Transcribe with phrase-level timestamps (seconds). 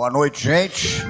[0.00, 1.06] Boa noite, gente.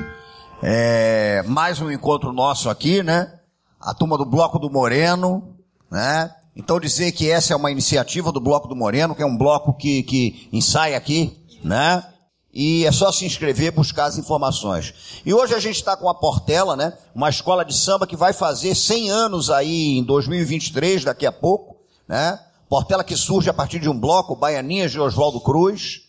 [0.60, 3.38] É, mais um encontro nosso aqui, né?
[3.80, 5.56] A turma do Bloco do Moreno,
[5.88, 6.34] né?
[6.60, 9.72] Então dizer que essa é uma iniciativa do Bloco do Moreno, que é um bloco
[9.72, 12.04] que, que ensaia aqui, né?
[12.52, 14.92] E é só se inscrever, buscar as informações.
[15.24, 16.92] E hoje a gente está com a Portela, né?
[17.14, 21.76] Uma escola de samba que vai fazer 100 anos aí em 2023, daqui a pouco,
[22.06, 22.38] né?
[22.68, 26.02] Portela que surge a partir de um bloco, Baianinhas de Oswaldo Cruz.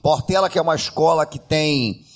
[0.00, 2.06] Portela que é uma escola que tem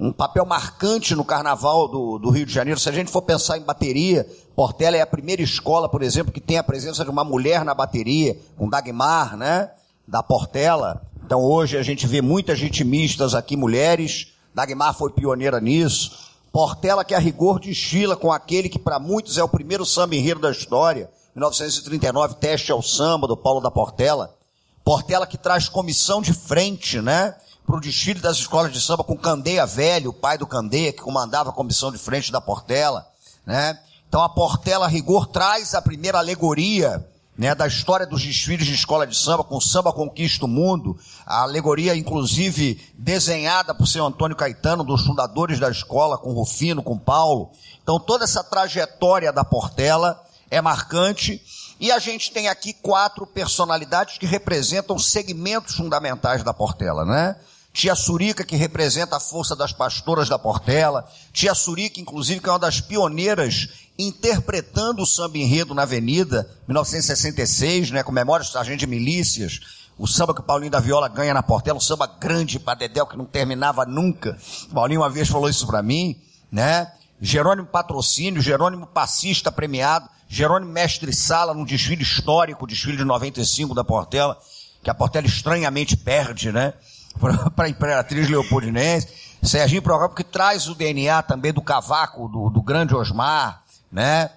[0.00, 2.80] um papel marcante no carnaval do, do, Rio de Janeiro.
[2.80, 4.26] Se a gente for pensar em bateria,
[4.60, 7.72] Portela é a primeira escola, por exemplo, que tem a presença de uma mulher na
[7.72, 9.70] bateria, com Dagmar, né?
[10.06, 11.00] Da Portela.
[11.24, 14.34] Então hoje a gente vê muitas ritmistas aqui, mulheres.
[14.54, 16.12] Dagmar foi pioneira nisso.
[16.52, 20.42] Portela que a rigor desfila com aquele que para muitos é o primeiro samba enredo
[20.42, 21.10] da história.
[21.34, 24.36] 1939, Teste ao Samba, do Paulo da Portela.
[24.84, 27.34] Portela que traz comissão de frente, né?
[27.66, 31.00] para o desfile das escolas de samba com Candeia Velho, o pai do Candeia, que
[31.00, 33.06] comandava a comissão de frente da Portela,
[33.46, 33.78] né?
[34.10, 37.08] Então a Portela Rigor traz a primeira alegoria,
[37.38, 41.42] né, da história dos desfiles de escola de samba, com Samba Conquista o Mundo, a
[41.42, 47.52] alegoria inclusive desenhada por seu Antônio Caetano, dos fundadores da escola, com Rufino, com Paulo.
[47.84, 51.40] Então toda essa trajetória da Portela é marcante,
[51.78, 57.36] e a gente tem aqui quatro personalidades que representam segmentos fundamentais da Portela, né?
[57.72, 61.08] Tia Surica, que representa a força das pastoras da Portela.
[61.32, 63.68] Tia Surica, inclusive, que é uma das pioneiras
[64.06, 69.60] interpretando o samba enredo na Avenida, 1966, né, com memória do sargento de milícias.
[69.98, 73.06] O samba que o Paulinho da Viola ganha na Portela, um samba grande para Dedéu
[73.06, 74.36] que não terminava nunca.
[74.70, 76.16] O Paulinho uma vez falou isso para mim,
[76.50, 76.90] né?
[77.20, 83.84] Jerônimo Patrocínio, Jerônimo Passista premiado, Jerônimo Mestre Sala num desfile histórico, desfile de 95 da
[83.84, 84.38] Portela,
[84.82, 86.72] que a Portela estranhamente perde, né?
[87.54, 89.08] para a Imperatriz Leopoldinense.
[89.42, 93.59] Serginho Procópio que traz o DNA também do cavaco do, do grande Osmar,
[93.90, 94.30] né?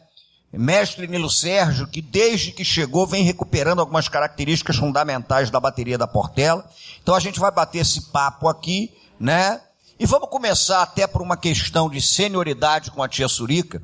[0.51, 6.05] Mestre Nilo Sérgio, que desde que chegou vem recuperando algumas características fundamentais da bateria da
[6.05, 6.69] Portela.
[7.01, 9.59] Então a gente vai bater esse papo aqui, né?
[9.99, 13.81] E vamos começar até por uma questão de senioridade com a tia Surica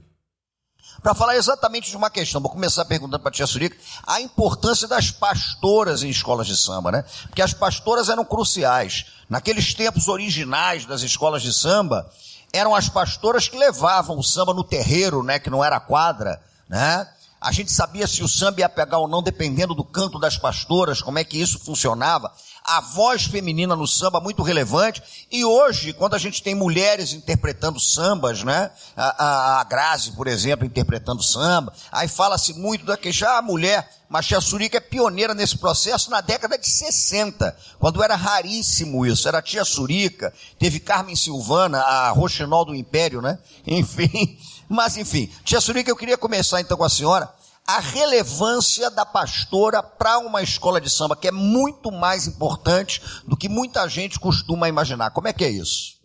[1.01, 2.41] para falar exatamente de uma questão.
[2.41, 6.91] Vou começar perguntando para a tia Surica a importância das pastoras em escolas de samba,
[6.91, 7.03] né?
[7.23, 9.05] Porque as pastoras eram cruciais.
[9.29, 12.09] Naqueles tempos originais das escolas de samba,
[12.53, 15.39] eram as pastoras que levavam o samba no terreiro, né?
[15.39, 17.07] Que não era quadra, né?
[17.41, 21.01] A gente sabia se o samba ia pegar ou não, dependendo do canto das pastoras,
[21.01, 22.31] como é que isso funcionava
[22.69, 25.01] a voz feminina no samba muito relevante.
[25.31, 28.69] E hoje, quando a gente tem mulheres interpretando sambas, né?
[28.95, 33.41] A, a, a Grazi, por exemplo, interpretando samba, aí fala-se muito da que já a
[33.41, 39.27] mulher, Machia Surica é pioneira nesse processo na década de 60, quando era raríssimo isso.
[39.27, 43.39] Era tia Surica, teve Carmen Silvana, a Rochinol do Império, né?
[43.65, 44.37] Enfim.
[44.67, 47.38] Mas enfim, tia Surica, eu queria começar então com a senhora
[47.69, 53.37] a relevância da pastora para uma escola de samba, que é muito mais importante do
[53.37, 55.11] que muita gente costuma imaginar.
[55.11, 55.99] Como é que é isso?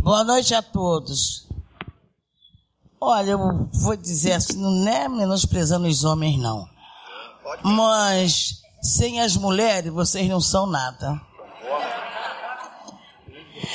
[0.00, 1.48] Boa noite a todos.
[3.00, 6.68] Olha, eu vou dizer assim, não é menosprezando os homens, não.
[7.64, 11.20] Mas sem as mulheres, vocês não são nada.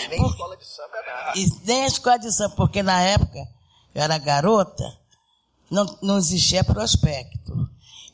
[0.10, 0.30] Nem Por...
[0.30, 1.40] escola de samba é nada.
[1.40, 3.40] E nem a escola de samba, porque na época
[3.94, 5.03] eu era garota
[5.74, 7.70] não, não existia prospecto.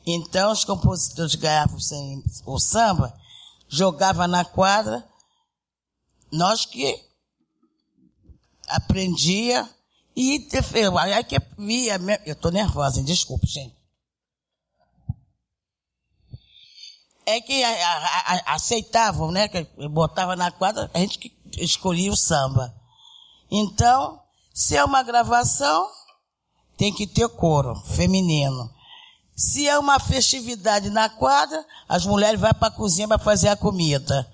[0.06, 1.78] Então os compositores ganhavam
[2.46, 3.14] o samba,
[3.68, 5.06] jogava na quadra,
[6.32, 6.98] nós que
[8.66, 9.68] aprendia
[10.16, 10.48] e
[10.96, 13.78] aí que via, eu tô nervosa, desculpe, gente.
[17.26, 19.46] É que a, a, a, aceitavam, né?
[19.46, 22.74] Que botava na quadra, a gente que escolhia o samba.
[23.50, 24.20] Então,
[24.52, 25.88] se é uma gravação,
[26.80, 28.70] tem que ter coro feminino.
[29.36, 33.56] Se é uma festividade na quadra, as mulheres vão para a cozinha para fazer a
[33.56, 34.26] comida.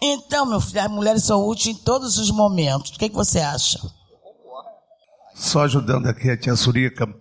[0.00, 2.92] Então, meu filho, as mulheres são úteis em todos os momentos.
[2.92, 3.80] O que, que você acha?
[5.34, 7.12] Só ajudando aqui a tia Surica.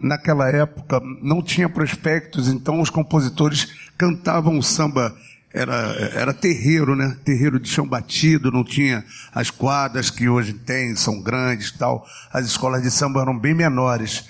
[0.00, 3.68] Naquela época não tinha prospectos, então os compositores
[3.98, 5.14] cantavam o samba
[5.56, 5.74] era,
[6.14, 7.16] era terreiro, né?
[7.24, 9.02] Terreiro de chão batido, não tinha
[9.34, 12.06] as quadras que hoje tem, são grandes tal.
[12.30, 14.24] As escolas de samba eram bem menores.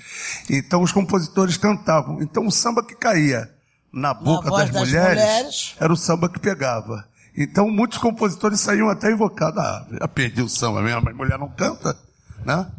[0.49, 2.23] Então os compositores cantavam.
[2.23, 3.51] Então o samba que caía
[3.93, 7.05] na boca na das, das mulheres, mulheres, era o samba que pegava.
[7.37, 9.59] Então muitos compositores saíam até invocados.
[9.59, 11.99] Ah, já perdi o samba mesmo, a mulher não canta,
[12.45, 12.71] né?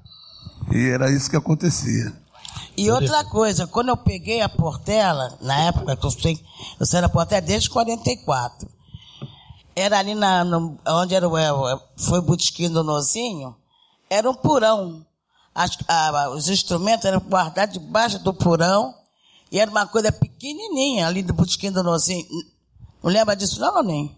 [0.72, 2.14] E era isso que acontecia.
[2.76, 6.40] E outra coisa, quando eu peguei a Portela, na época que eu sei,
[6.80, 8.70] eu saí da Portela desde 44.
[9.76, 11.34] Era ali na, no, onde era o,
[11.96, 13.56] foi o botequim do Nozinho,
[14.10, 15.06] era um purão.
[15.54, 18.94] As, a, os instrumentos eram guardados debaixo do purão,
[19.52, 22.26] e era uma coisa pequenininha ali do botequim do Nozinho.
[23.04, 24.16] Não lembra disso não, nem?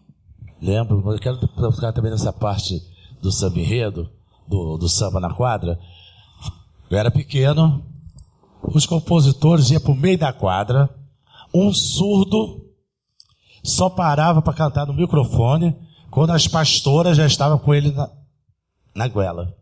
[0.62, 1.38] Lembro, mas eu quero
[1.74, 2.82] ficar também nessa parte
[3.22, 4.10] do samba enredo,
[4.48, 5.80] do, do samba na quadra.
[6.90, 7.84] Eu era pequeno,
[8.64, 10.90] os compositores iam para o meio da quadra,
[11.54, 12.66] um surdo
[13.64, 15.76] só parava para cantar no microfone
[16.10, 18.10] quando as pastoras já estavam com ele na,
[18.96, 19.56] na goela.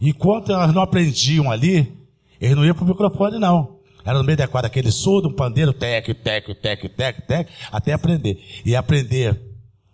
[0.00, 1.92] Enquanto elas não aprendiam ali,
[2.40, 3.78] eles não iam para o microfone, não.
[4.04, 7.92] Era no meio da quadra aquele surdo, um pandeiro, tec, tec, tec, tec, tec, até
[7.92, 8.42] aprender.
[8.64, 9.38] E aprender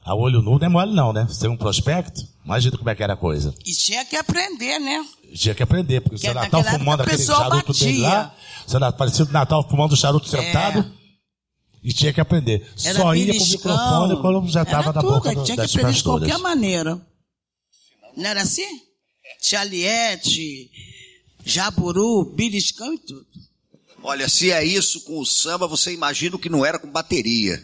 [0.05, 1.27] a olho nu não é mole não, né?
[1.29, 3.55] Você tem um prospecto, imagina como é que era a coisa.
[3.65, 5.05] E tinha que aprender, né?
[5.35, 7.87] Tinha que aprender, porque o seu Natal fumando aquele charuto batia.
[7.87, 8.35] dele lá,
[8.67, 10.85] o seu parecido Natal fumando o charuto sentado, é.
[11.83, 12.71] e tinha que aprender.
[12.85, 15.97] Era Só ia pro microfone quando já estava na boca do, tinha que aprender pastoras.
[15.97, 16.03] de
[16.33, 17.01] qualquer maneira.
[18.17, 18.81] Não era assim?
[19.41, 20.71] Chaliette,
[21.45, 23.27] jaburu, beliscão e tudo.
[24.03, 27.61] Olha, se é isso com o samba, você imagina o que não era com bateria,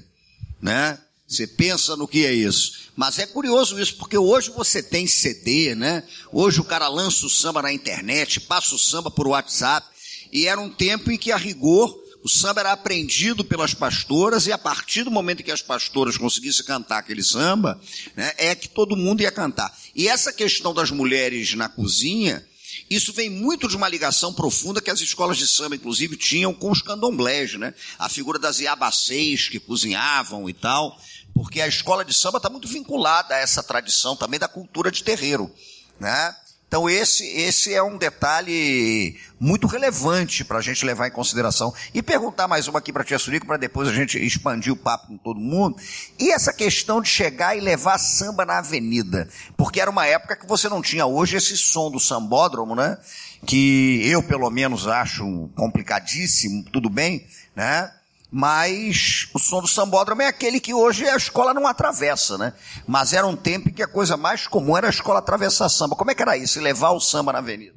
[0.61, 0.99] né?
[1.31, 2.73] Você pensa no que é isso.
[2.97, 6.03] Mas é curioso isso, porque hoje você tem CD, né?
[6.33, 9.87] Hoje o cara lança o samba na internet, passa o samba por WhatsApp.
[10.33, 14.53] E era um tempo em que, a rigor, o samba era aprendido pelas pastoras, e
[14.53, 17.81] a partir do momento que as pastoras conseguissem cantar aquele samba,
[18.17, 19.73] né, é que todo mundo ia cantar.
[19.95, 22.45] E essa questão das mulheres na cozinha,
[22.91, 26.73] isso vem muito de uma ligação profunda que as escolas de samba, inclusive, tinham com
[26.73, 27.73] os candomblés, né?
[27.99, 30.99] A figura das iabacês que cozinhavam e tal
[31.35, 35.03] porque a escola de samba está muito vinculada a essa tradição também da cultura de
[35.03, 35.51] terreiro,
[35.99, 36.35] né?
[36.71, 41.75] Então esse, esse é um detalhe muito relevante para a gente levar em consideração.
[41.93, 44.77] E perguntar mais uma aqui para a Tia Surico, para depois a gente expandir o
[44.77, 45.77] papo com todo mundo.
[46.17, 49.29] E essa questão de chegar e levar samba na avenida?
[49.57, 52.97] Porque era uma época que você não tinha hoje esse som do sambódromo, né?
[53.45, 57.91] Que eu pelo menos acho complicadíssimo, tudo bem, né?
[58.31, 62.53] Mas o som do sambódromo é aquele que hoje a escola não atravessa, né?
[62.87, 65.97] Mas era um tempo em que a coisa mais comum era a escola atravessar samba.
[65.97, 67.75] Como é que era isso, levar o samba na avenida?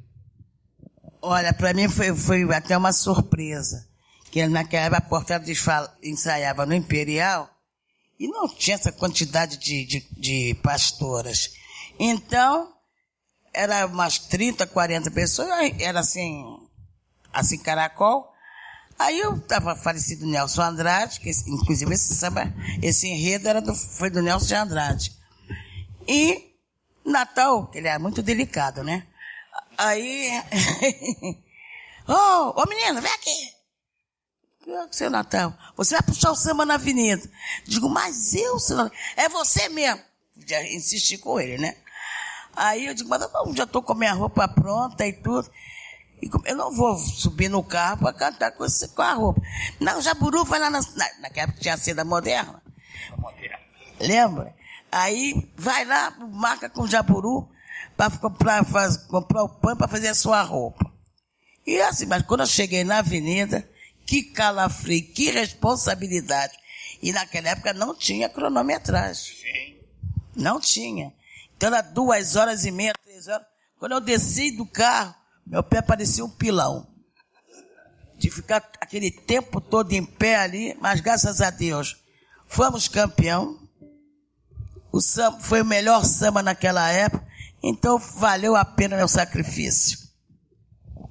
[1.20, 3.88] Olha, para mim foi, foi, até uma surpresa.
[4.30, 5.44] Que naquela época a Portela
[6.02, 7.50] ensaiava no Imperial
[8.18, 11.50] e não tinha essa quantidade de, de, de pastoras.
[11.98, 12.72] Então,
[13.52, 15.48] era umas 30, 40 pessoas,
[15.80, 16.44] era assim,
[17.32, 18.33] assim, caracol,
[18.98, 22.52] Aí eu estava falecido Nelson Andrade, que inclusive esse samba,
[22.82, 25.12] esse enredo era do, foi do Nelson de Andrade.
[26.06, 26.54] E
[27.04, 29.06] Natal, que ele era muito delicado, né?
[29.76, 30.30] Aí,
[32.06, 33.54] ô, oh, ô menino, vem aqui.
[34.90, 37.28] Seu Natal, você vai puxar o samba na avenida.
[37.66, 40.02] Digo, mas eu, seu Natal, é você mesmo.
[40.46, 41.76] Já insisti com ele, né?
[42.56, 45.50] Aí eu digo, mas eu já estou com a minha roupa pronta e tudo.
[46.44, 49.40] Eu não vou subir no carro para cantar com, esse, com a roupa.
[49.80, 52.62] Não, Jaburu vai lá na, na, naquela época tinha a seda moderna.
[53.18, 53.58] Moderna.
[54.00, 54.54] Lembra?
[54.90, 57.48] Aí vai lá, marca com o Jaburu
[57.96, 58.64] para comprar,
[59.08, 60.92] comprar o pano para fazer a sua roupa.
[61.66, 63.68] E assim, mas quando eu cheguei na avenida,
[64.06, 66.52] que calafrio, que responsabilidade.
[67.02, 69.34] E naquela época não tinha cronometragem.
[70.36, 71.12] Não tinha.
[71.56, 73.46] Então era duas horas e meia, três horas.
[73.78, 75.14] Quando eu desci do carro,
[75.46, 76.86] meu pé parecia um pilão.
[78.16, 81.96] De ficar aquele tempo todo em pé ali, mas graças a Deus,
[82.46, 83.58] fomos campeão.
[84.92, 87.26] O samba foi o melhor samba naquela época,
[87.62, 90.04] então valeu a pena meu sacrifício.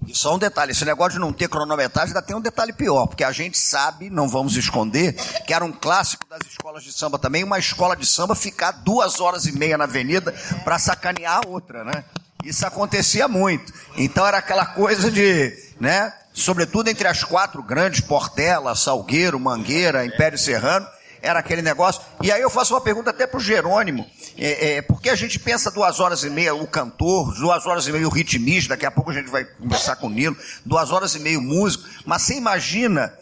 [0.07, 3.07] E só um detalhe, esse negócio de não ter cronometragem ainda tem um detalhe pior,
[3.07, 5.13] porque a gente sabe, não vamos esconder,
[5.45, 9.19] que era um clássico das escolas de samba também, uma escola de samba ficar duas
[9.19, 12.03] horas e meia na avenida para sacanear a outra, né?
[12.43, 13.73] Isso acontecia muito.
[13.97, 16.13] Então era aquela coisa de, né?
[16.33, 20.85] Sobretudo entre as quatro grandes, Portela, Salgueiro, Mangueira, Império Serrano,
[21.21, 22.01] era aquele negócio.
[22.21, 24.05] E aí eu faço uma pergunta até para o Jerônimo,
[24.37, 27.91] é, é, porque a gente pensa duas horas e meia o cantor, duas horas e
[27.91, 30.35] meia o ritmista, daqui a pouco a gente vai conversar com o Nilo,
[30.65, 33.13] duas horas e meia o músico, mas você imagina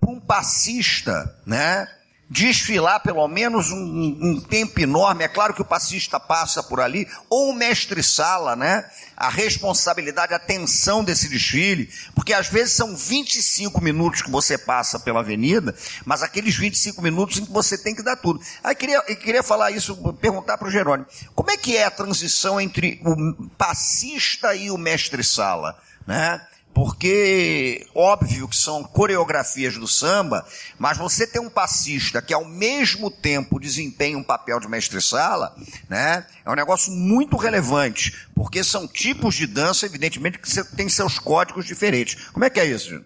[0.00, 1.86] para um passista, né?
[2.34, 5.22] Desfilar pelo menos um, um, tempo enorme.
[5.22, 8.84] É claro que o passista passa por ali, ou o mestre-sala, né?
[9.16, 14.98] A responsabilidade, a tensão desse desfile, porque às vezes são 25 minutos que você passa
[14.98, 18.40] pela avenida, mas aqueles 25 minutos em que você tem que dar tudo.
[18.64, 22.60] Aí queria, queria falar isso, perguntar para o Jerônimo, como é que é a transição
[22.60, 26.44] entre o passista e o mestre-sala, né?
[26.74, 30.44] Porque óbvio que são coreografias do samba,
[30.76, 35.54] mas você tem um passista que ao mesmo tempo desempenha um papel de mestre-sala,
[35.88, 36.26] né?
[36.44, 41.64] É um negócio muito relevante, porque são tipos de dança, evidentemente, que tem seus códigos
[41.64, 42.28] diferentes.
[42.30, 43.00] Como é que é isso?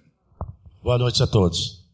[0.82, 1.84] Boa noite a todos.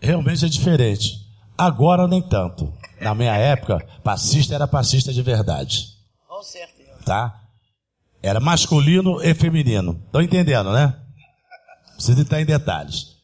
[0.00, 1.26] Realmente é diferente.
[1.58, 2.72] Agora nem tanto.
[2.98, 5.88] Na minha época, passista era passista de verdade.
[6.26, 6.96] Com certeza.
[7.04, 7.45] Tá?
[8.26, 10.02] Era masculino e feminino.
[10.04, 10.94] Estão entendendo, né?
[11.94, 13.14] Precisa estar em detalhes.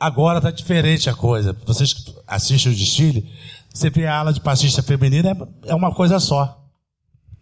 [0.00, 1.54] Agora está diferente a coisa.
[1.66, 1.94] Vocês
[2.26, 3.30] assistem o desfile,
[3.72, 5.32] você vê a ala de passista feminina,
[5.64, 6.58] é, é uma coisa só.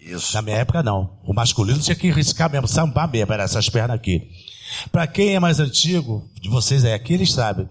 [0.00, 0.34] Isso.
[0.34, 1.18] Na minha época, não.
[1.24, 4.28] O masculino tinha que riscar mesmo, sambar mesmo, era essas pernas aqui.
[4.90, 7.68] Para quem é mais antigo, de vocês é aqui, eles sabem.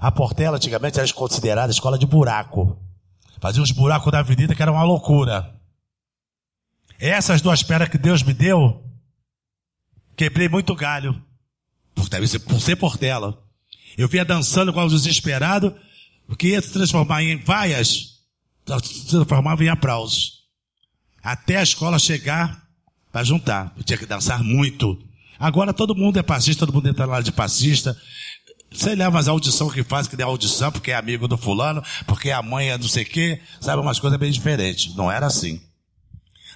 [0.00, 2.76] A Portela antigamente era considerada escola de buraco.
[3.40, 5.55] Fazia uns buracos na avenida que era uma loucura.
[6.98, 8.82] Essas duas pernas que Deus me deu,
[10.16, 11.22] quebrei muito galho.
[11.94, 12.08] Por,
[12.46, 13.42] por ser portela.
[13.96, 15.74] Eu vinha dançando o desesperado,
[16.26, 18.20] porque ia se transformar em vaias,
[18.82, 20.44] se transformava em aplausos.
[21.22, 22.66] Até a escola chegar
[23.10, 23.72] para juntar.
[23.76, 25.02] Eu tinha que dançar muito.
[25.38, 27.96] Agora todo mundo é passista, todo mundo entra lá de passista.
[28.72, 31.82] Sei lá, mas a audição que faz, que dá audição, porque é amigo do fulano,
[32.06, 34.94] porque a mãe é não sei o quê, sabe, umas coisas bem diferentes.
[34.94, 35.60] Não era assim.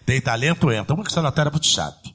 [0.04, 0.94] Tem talento, entra.
[0.94, 2.14] Uma que sanatório era muito chato.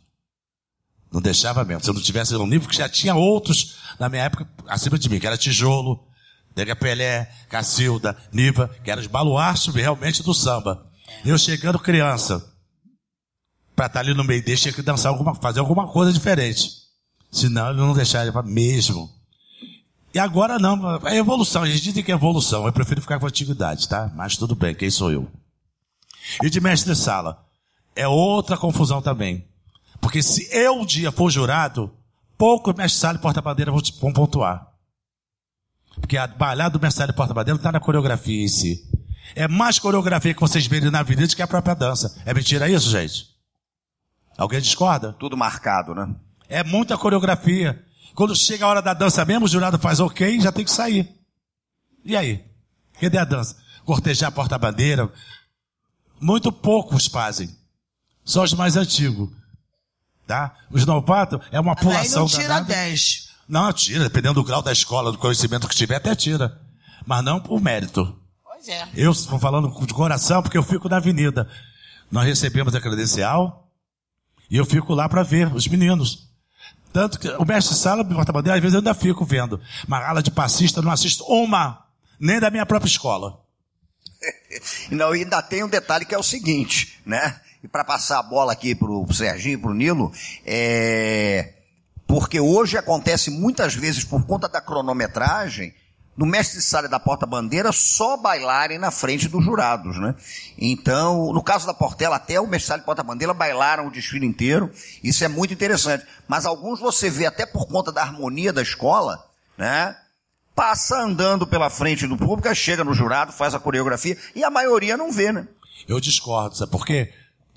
[1.12, 1.84] Não deixava mesmo.
[1.84, 5.10] Se eu não tivesse um nível que já tinha outros na minha época acima de
[5.10, 6.06] mim, que era Tijolo,
[6.54, 10.86] Dega Pelé, Cacilda, Niva, que eram os baluartes realmente do samba.
[11.24, 12.44] Eu chegando criança,
[13.76, 16.70] para estar ali no meio dele, tinha que dançar alguma, fazer alguma coisa diferente.
[17.32, 19.10] Senão ele não deixava mesmo.
[20.14, 21.64] E agora não, é evolução.
[21.64, 22.66] A gente diz que é evolução.
[22.66, 24.10] Eu prefiro ficar com a antiguidade, tá?
[24.16, 25.30] Mas tudo bem, quem sou eu?
[26.42, 27.45] E de mestre de sala?
[27.96, 29.48] É outra confusão também.
[30.02, 31.92] Porque se eu um dia for jurado,
[32.38, 34.68] pouco mestre e porta-bandeira vão pontuar.
[36.00, 38.84] Porque a balada do mestre e porta-bandeira não está na coreografia em si.
[39.34, 42.22] É mais coreografia que vocês verem na avenida do que a própria dança.
[42.26, 43.34] É mentira isso, gente?
[44.38, 45.14] Alguém discorda?
[45.14, 46.14] Tudo marcado, né?
[46.50, 47.84] É muita coreografia.
[48.14, 51.10] Quando chega a hora da dança mesmo, o jurado faz ok, já tem que sair.
[52.04, 52.46] E aí?
[53.00, 53.58] Cadê a dança?
[53.84, 55.12] Cortejar a porta-bandeira?
[56.20, 57.50] Muito poucos fazem.
[58.26, 59.30] Só os mais antigos.
[60.26, 60.56] Tá?
[60.72, 62.74] Os novatos é uma pulação Aí não tira danada.
[62.74, 63.30] 10.
[63.48, 66.60] Não, tira, dependendo do grau da escola, do conhecimento que tiver, até tira.
[67.06, 68.20] Mas não por mérito.
[68.44, 68.88] Pois é.
[68.96, 71.48] Eu estou falando de coração porque eu fico na avenida.
[72.12, 73.70] Nós recebemos a credencial
[74.50, 76.26] e eu fico lá para ver os meninos.
[76.92, 79.62] Tanto que o mestre sala, porta-bandeira, às vezes eu ainda fico vendo.
[79.88, 81.86] Mas ala de passista não assisto uma,
[82.20, 83.40] nem da minha própria escola.
[84.90, 87.40] não, e ainda tem um detalhe que é o seguinte, né?
[87.66, 90.14] E para passar a bola aqui para o Serginho e para o Nilo,
[90.46, 91.54] é...
[92.06, 95.74] porque hoje acontece muitas vezes, por conta da cronometragem,
[96.16, 100.14] no mestre de sala da porta-bandeira só bailarem na frente dos jurados, né?
[100.60, 104.28] Então, no caso da Portela, até o mestre de sala e porta-bandeira bailaram o desfile
[104.28, 104.72] inteiro.
[105.04, 106.06] Isso é muito interessante.
[106.28, 109.26] Mas alguns você vê até por conta da harmonia da escola,
[109.58, 109.98] né?
[110.54, 114.96] Passa andando pela frente do público, chega no jurado, faz a coreografia e a maioria
[114.96, 115.48] não vê, né?
[115.88, 117.12] Eu discordo, sabe por quê?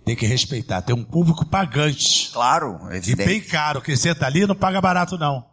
[0.08, 0.80] Tem que respeitar.
[0.80, 2.30] Tem um público pagante.
[2.32, 3.10] Claro, evidente.
[3.10, 3.82] E bem caro.
[3.82, 5.44] Quem senta ali não paga barato, não.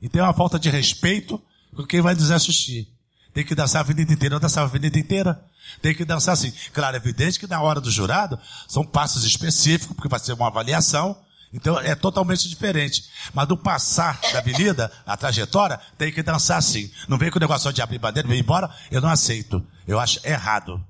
[0.00, 1.40] E tem uma falta de respeito
[1.72, 2.88] com quem vai nos assistir.
[3.32, 4.34] Tem que dançar a avenida inteira.
[4.34, 5.40] Eu dançava a avenida inteira.
[5.80, 6.52] Tem que dançar assim.
[6.72, 10.48] Claro, é evidente que na hora do jurado são passos específicos, porque vai ser uma
[10.48, 11.16] avaliação.
[11.54, 13.04] Então é totalmente diferente.
[13.32, 16.90] Mas do passar da avenida, a trajetória, tem que dançar assim.
[17.06, 19.64] Não vem com o negócio de abrir bandeira e ir embora, eu não aceito.
[19.86, 20.84] Eu acho errado.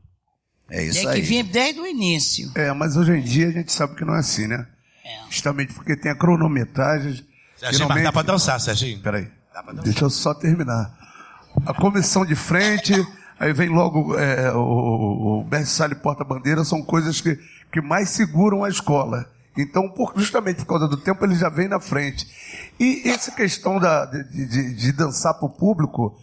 [0.72, 1.20] É isso Tem aí.
[1.20, 2.50] que vir desde o início.
[2.54, 4.66] É, mas hoje em dia a gente sabe que não é assim, né?
[5.04, 5.30] É.
[5.30, 7.22] Justamente porque tem a cronometragem.
[7.58, 8.98] Serginho, mas dá pra dançar, Serginho.
[9.00, 9.28] Peraí.
[9.84, 10.98] Deixa eu só terminar.
[11.66, 12.94] A comissão de frente,
[13.38, 17.38] aí vem logo é, o, o berçário e porta-bandeira, são coisas que,
[17.70, 19.30] que mais seguram a escola.
[19.54, 22.26] Então, por, justamente por causa do tempo, ele já vem na frente.
[22.80, 26.18] E essa questão da, de, de, de dançar para o público,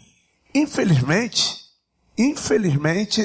[0.56, 1.56] infelizmente,
[2.18, 3.22] infelizmente,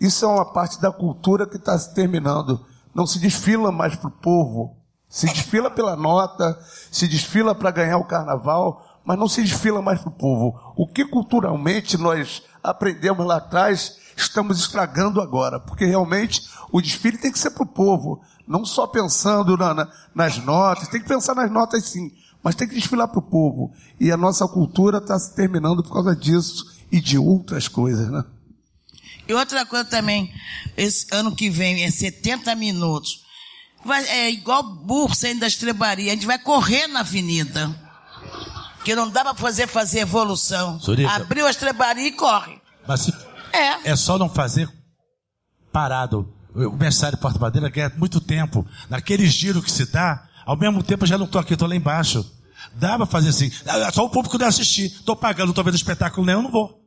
[0.00, 2.64] isso é uma parte da cultura que está se terminando.
[2.94, 4.76] Não se desfila mais para o povo,
[5.12, 6.56] Se desfila pela nota,
[6.88, 10.72] se desfila para ganhar o carnaval, mas não se desfila mais para o povo.
[10.76, 17.32] O que culturalmente nós aprendemos lá atrás, estamos estragando agora, porque realmente o desfile tem
[17.32, 21.34] que ser para o povo, não só pensando na, na, nas notas, tem que pensar
[21.34, 23.72] nas notas sim, mas tem que desfilar para o povo.
[23.98, 28.24] E a nossa cultura está se terminando por causa disso e de outras coisas, né?
[29.30, 30.34] E outra coisa também,
[30.76, 33.20] esse ano que vem é 70 minutos.
[33.84, 37.72] Vai, é igual burro saindo da estrebaria, a gente vai correr na avenida.
[38.84, 40.80] Que não dá para fazer fazer evolução.
[40.80, 41.12] Zurica.
[41.12, 42.60] Abriu a estrebaria e corre.
[42.88, 43.14] Mas se-
[43.52, 43.90] É.
[43.92, 44.68] é só não fazer
[45.72, 46.34] parado.
[46.52, 48.66] O mestre porta-madeira ganha muito tempo.
[48.88, 51.76] Naquele giro que se dá, ao mesmo tempo eu já não estou aqui, estou lá
[51.76, 52.28] embaixo.
[52.74, 53.50] Dá pra fazer assim.
[53.64, 54.86] Ah, Só o público não assistir.
[54.86, 56.79] Estou pagando, não estou vendo espetáculo nenhum, não vou.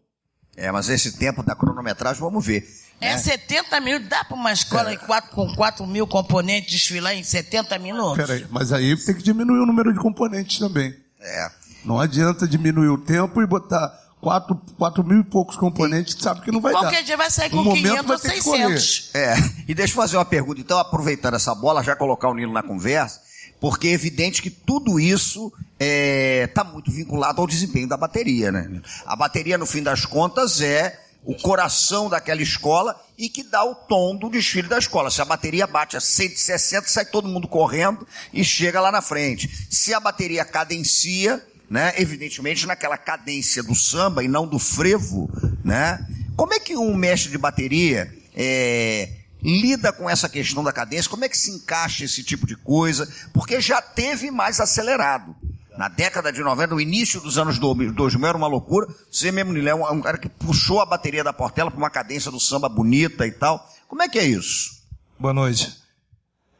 [0.56, 2.68] É, mas esse tempo da cronometragem, vamos ver.
[3.02, 4.08] É 70 minutos.
[4.08, 4.96] Dá para uma escola É.
[4.98, 8.16] quatro- com 4 mil componentes desfilar em 70 minutos?
[8.18, 10.96] Peraí, mas aí tem que diminuir o número de componentes também.
[11.20, 11.52] É.
[11.84, 13.92] Não adianta diminuir o tempo e botar
[14.22, 16.80] quatro, quatro mil e poucos componentes, que sabe que não vai dar.
[16.82, 18.80] Qualquer dia vai sair com Um momento 500 ou vai ter que correr.
[18.80, 19.10] 600.
[19.16, 19.36] É,
[19.68, 22.64] e deixa eu fazer uma pergunta, então, aproveitando essa bola, já colocar o Nilo na
[22.64, 23.20] conversa,
[23.64, 28.82] porque é evidente que tudo isso está muito vinculado ao desempenho da bateria, né?
[29.06, 33.74] A bateria, no fim das contas, é o coração daquela escola e que dá o
[33.74, 35.10] tom do desfile da escola.
[35.10, 39.50] Se a bateria bate a 160, sai todo mundo correndo e chega lá na frente.
[39.70, 45.32] Se a bateria cadencia, né, evidentemente naquela cadência do samba e não do frevo,
[45.64, 46.06] né?
[46.36, 51.10] Como é que um mestre de bateria é, lida com essa questão da cadência?
[51.10, 53.12] Como é que se encaixa esse tipo de coisa?
[53.34, 55.36] Porque já teve mais acelerado.
[55.78, 58.88] Na década de 90, no início dos anos 2000, era uma loucura.
[59.12, 61.80] Você mesmo, Nilé, é um, é um cara que puxou a bateria da Portela para
[61.80, 63.68] uma cadência do samba bonita e tal.
[63.88, 64.84] Como é que é isso?
[65.20, 65.76] Boa noite.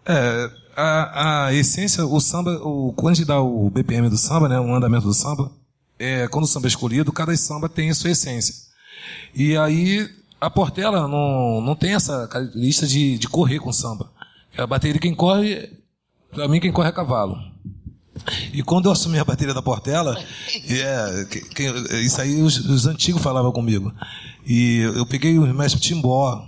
[0.06, 4.50] É, a, a essência, o samba, o, quando a gente dá o BPM do samba,
[4.50, 5.52] né, o andamento do samba,
[6.00, 8.56] é, quando o samba é escolhido, cada samba tem a sua essência.
[9.36, 10.10] E aí,
[10.46, 14.12] a Portela não, não tem essa característica de, de correr com samba.
[14.58, 15.70] A bateria quem corre,
[16.32, 17.38] pra mim quem corre é cavalo.
[18.54, 20.16] E quando eu assumi a bateria da Portela,
[20.70, 23.92] é, que- que- isso aí os, os antigos falavam comigo.
[24.46, 26.46] E eu peguei o mestre Timbó,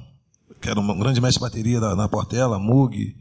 [0.62, 3.16] que era um grande mestre de bateria da, na Portela, Mug,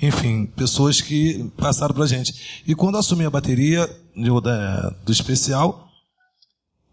[0.00, 2.62] enfim, pessoas que passaram pra gente.
[2.66, 5.87] E quando eu assumi a bateria do, da- do especial,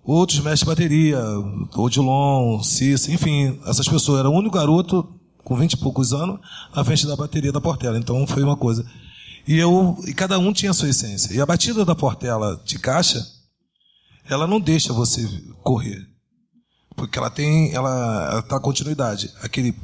[0.06, 1.20] outros mestres de bateria,
[1.76, 4.20] Odilon, Cissa, enfim, essas pessoas.
[4.20, 5.08] Era o único garoto
[5.44, 6.40] com 20 e poucos anos
[6.74, 7.98] à frente da bateria da Portela.
[7.98, 8.86] Então foi uma coisa.
[9.48, 11.34] E eu, e cada um tinha a sua essência.
[11.34, 13.26] E a batida da Portela de caixa,
[14.28, 15.28] ela não deixa você
[15.64, 16.08] correr.
[16.96, 19.32] Porque ela tem, ela, ela tá continuidade.
[19.42, 19.76] Aquele.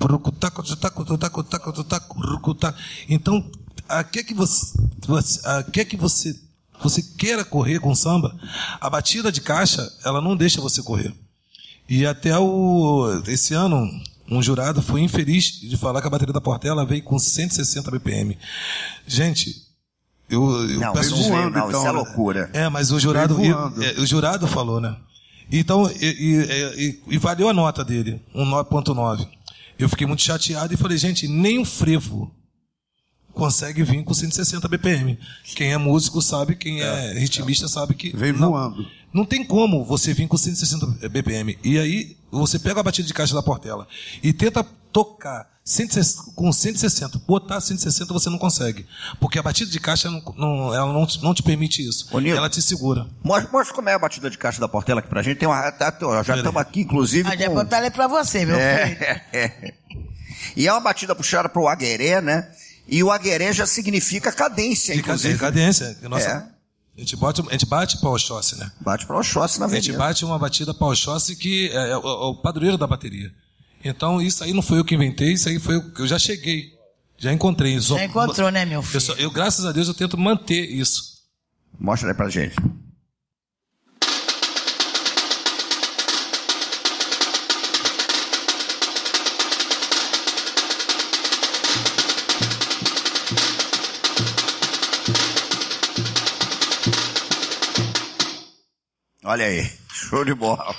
[3.09, 3.51] Então,
[3.87, 6.33] a que que você, a que que você,
[6.83, 8.37] você queira correr com samba,
[8.79, 11.13] a batida de caixa, ela não deixa você correr.
[11.89, 13.89] E até o, esse ano,
[14.29, 18.37] um jurado foi infeliz de falar que a bateria da Portela veio com 160 BPM.
[19.05, 19.53] Gente,
[20.29, 21.91] eu, eu Não, peço isso, não, não, isso então, é né?
[21.91, 22.49] loucura.
[22.53, 23.49] é, mas o jurado, e-
[23.85, 24.95] é, o jurado falou, né?
[25.51, 29.27] Então, e, e- e- e valeu a nota dele, um 9.9.
[29.77, 32.31] Eu fiquei muito chateado e falei, gente, nem um frevo
[33.33, 35.17] consegue vir com 160 BPM.
[35.55, 38.85] Quem é músico sabe, quem é, ritmista sabe que Veio não, voando.
[39.13, 41.57] não tem como você vir com 160 BPM.
[41.63, 43.87] E aí você pega a batida de caixa da Portela
[44.23, 48.85] e tenta tocar 160 com 160, botar 160 você não consegue,
[49.19, 52.07] porque a batida de caixa não, não- ela não, te- não te permite isso.
[52.11, 52.35] Ô, Nilo.
[52.35, 53.07] ela te segura.
[53.23, 55.37] Mostra, mostra como é a batida de caixa da Portela aqui pra gente.
[55.37, 57.29] Tem uma, tá- já estamos aqui, inclusive.
[57.31, 58.63] Ah, já com- botar ali pra você, meu filho.
[58.63, 59.73] É, é.
[60.57, 62.49] E é uma batida puxada pro agueré, né?
[62.87, 65.37] E o agueré já significa cadência, De inclusive.
[65.37, 65.97] cadência.
[66.03, 66.51] Nossa, É.
[66.97, 68.69] A gente bate, a gente bate pau Oxóssi, né?
[68.81, 71.97] Bate para o Oxóssi na A gente bate uma batida pau Oxóssi que é, é
[71.97, 73.31] o, é o padroeiro da bateria.
[73.83, 76.73] Então isso aí não foi eu que inventei, isso aí foi eu, eu já cheguei,
[77.17, 77.79] já encontrei.
[77.79, 79.15] Já encontrou, né, meu Eu, filho?
[79.17, 81.21] eu, graças a Deus, eu tento manter isso.
[81.79, 82.55] Mostra aí pra gente.
[99.31, 100.75] Olha aí, show de bola.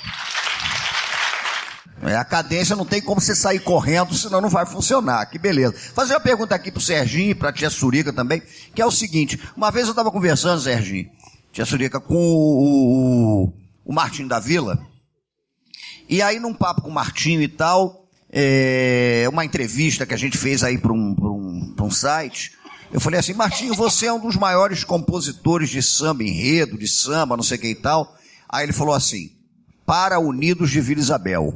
[2.03, 5.25] É, a cadência não tem como você sair correndo, senão não vai funcionar.
[5.25, 5.73] Que beleza.
[5.73, 8.43] Fazer uma pergunta aqui pro Serginho e pra tia Surica também,
[8.75, 11.09] que é o seguinte: uma vez eu estava conversando, Serginho,
[11.51, 13.53] tia Surica, com o, o,
[13.85, 14.77] o Martinho da Vila,
[16.07, 20.37] e aí num papo com o Martinho e tal, é, uma entrevista que a gente
[20.37, 22.51] fez aí para um, pra um, pra um site,
[22.91, 27.35] Eu falei assim, Martinho, você é um dos maiores compositores de samba, enredo, de samba,
[27.35, 28.15] não sei o que e tal.
[28.53, 29.31] Aí ele falou assim,
[29.83, 31.55] para Unidos de Vila Isabel.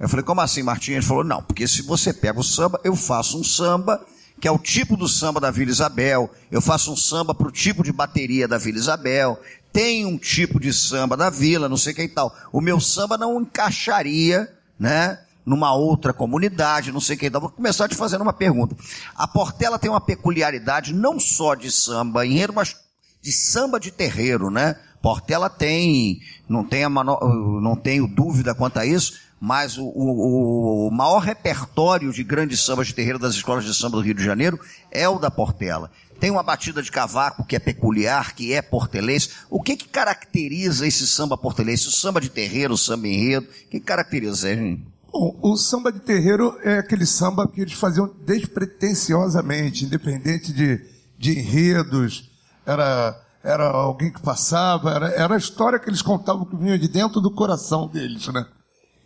[0.00, 0.96] Eu falei, como assim, Martinho?
[0.96, 4.04] Ele falou, não, porque se você pega o samba, eu faço um samba
[4.40, 7.52] que é o tipo do samba da Vila Isabel, eu faço um samba para o
[7.52, 9.40] tipo de bateria da Vila Isabel,
[9.72, 12.36] tem um tipo de samba da Vila, não sei o que e tal.
[12.52, 15.20] O meu samba não encaixaria, né?
[15.46, 17.26] Numa outra comunidade, não sei o que.
[17.26, 18.76] Então, vou começar te fazendo uma pergunta.
[19.14, 22.76] A Portela tem uma peculiaridade não só de samba enredo, mas
[23.22, 24.76] de samba de terreiro, né?
[25.00, 31.20] Portela tem, não tenho, não tenho dúvida quanto a isso, mas o, o, o, maior
[31.20, 34.58] repertório de grandes sambas de terreiro das escolas de samba do Rio de Janeiro
[34.90, 35.90] é o da Portela.
[36.18, 39.30] Tem uma batida de cavaco que é peculiar, que é portelense.
[39.48, 41.86] O que que caracteriza esse samba portelense?
[41.86, 43.46] O samba de terreiro, o samba enredo?
[43.46, 44.84] O que, caracteriza, hein?
[45.12, 50.84] Bom, o samba de terreiro é aquele samba que eles faziam despretensiosamente, independente de,
[51.16, 52.28] de enredos.
[52.66, 56.88] Era, era alguém que passava, era, era a história que eles contavam que vinha de
[56.88, 58.46] dentro do coração deles, né?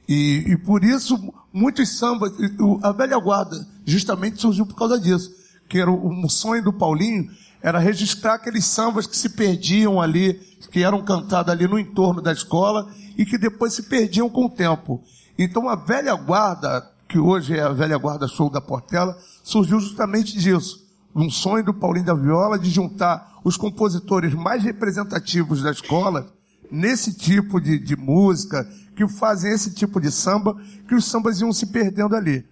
[0.09, 1.17] E, e por isso,
[1.53, 2.33] muitos sambas,
[2.83, 5.31] a velha guarda justamente surgiu por causa disso.
[5.69, 7.31] Que era o, o sonho do Paulinho
[7.63, 10.35] era registrar aqueles sambas que se perdiam ali,
[10.71, 14.51] que eram cantados ali no entorno da escola e que depois se perdiam com o
[14.51, 15.03] tempo.
[15.39, 20.37] Então a velha guarda, que hoje é a velha guarda show da Portela, surgiu justamente
[20.37, 20.83] disso.
[21.15, 26.33] Um sonho do Paulinho da Viola de juntar os compositores mais representativos da escola
[26.71, 30.57] nesse tipo de, de música, que fazem esse tipo de samba,
[30.89, 32.45] que os sambas iam se perdendo ali.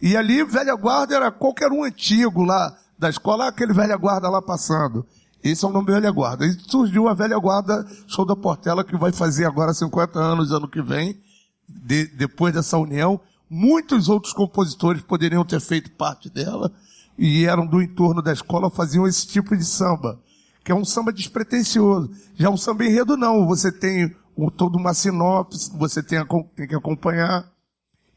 [0.00, 4.42] E ali, velha guarda era qualquer um antigo lá da escola, aquele velha guarda lá
[4.42, 5.06] passando.
[5.42, 6.44] Esse é o nome velha guarda.
[6.44, 10.68] E surgiu a velha guarda Show da Portela, que vai fazer agora 50 anos, ano
[10.68, 11.20] que vem,
[11.68, 13.20] de, depois dessa união.
[13.48, 16.72] Muitos outros compositores poderiam ter feito parte dela,
[17.16, 20.20] e eram do entorno da escola, faziam esse tipo de samba,
[20.64, 22.10] que é um samba despretensioso.
[22.34, 24.14] Já um samba enredo não, você tem
[24.56, 27.50] toda uma sinopse, você tem, tem que acompanhar.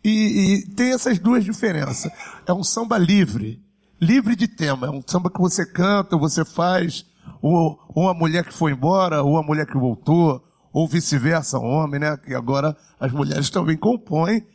[0.04, 2.12] E, e, tem essas duas diferenças.
[2.46, 3.62] É um samba livre,
[4.00, 4.88] livre de tema.
[4.88, 7.06] É um samba que você canta, você faz,
[7.42, 12.00] ou, ou a mulher que foi embora, ou a mulher que voltou, ou vice-versa, homem,
[12.00, 12.18] né?
[12.18, 14.46] Que agora as mulheres também compõem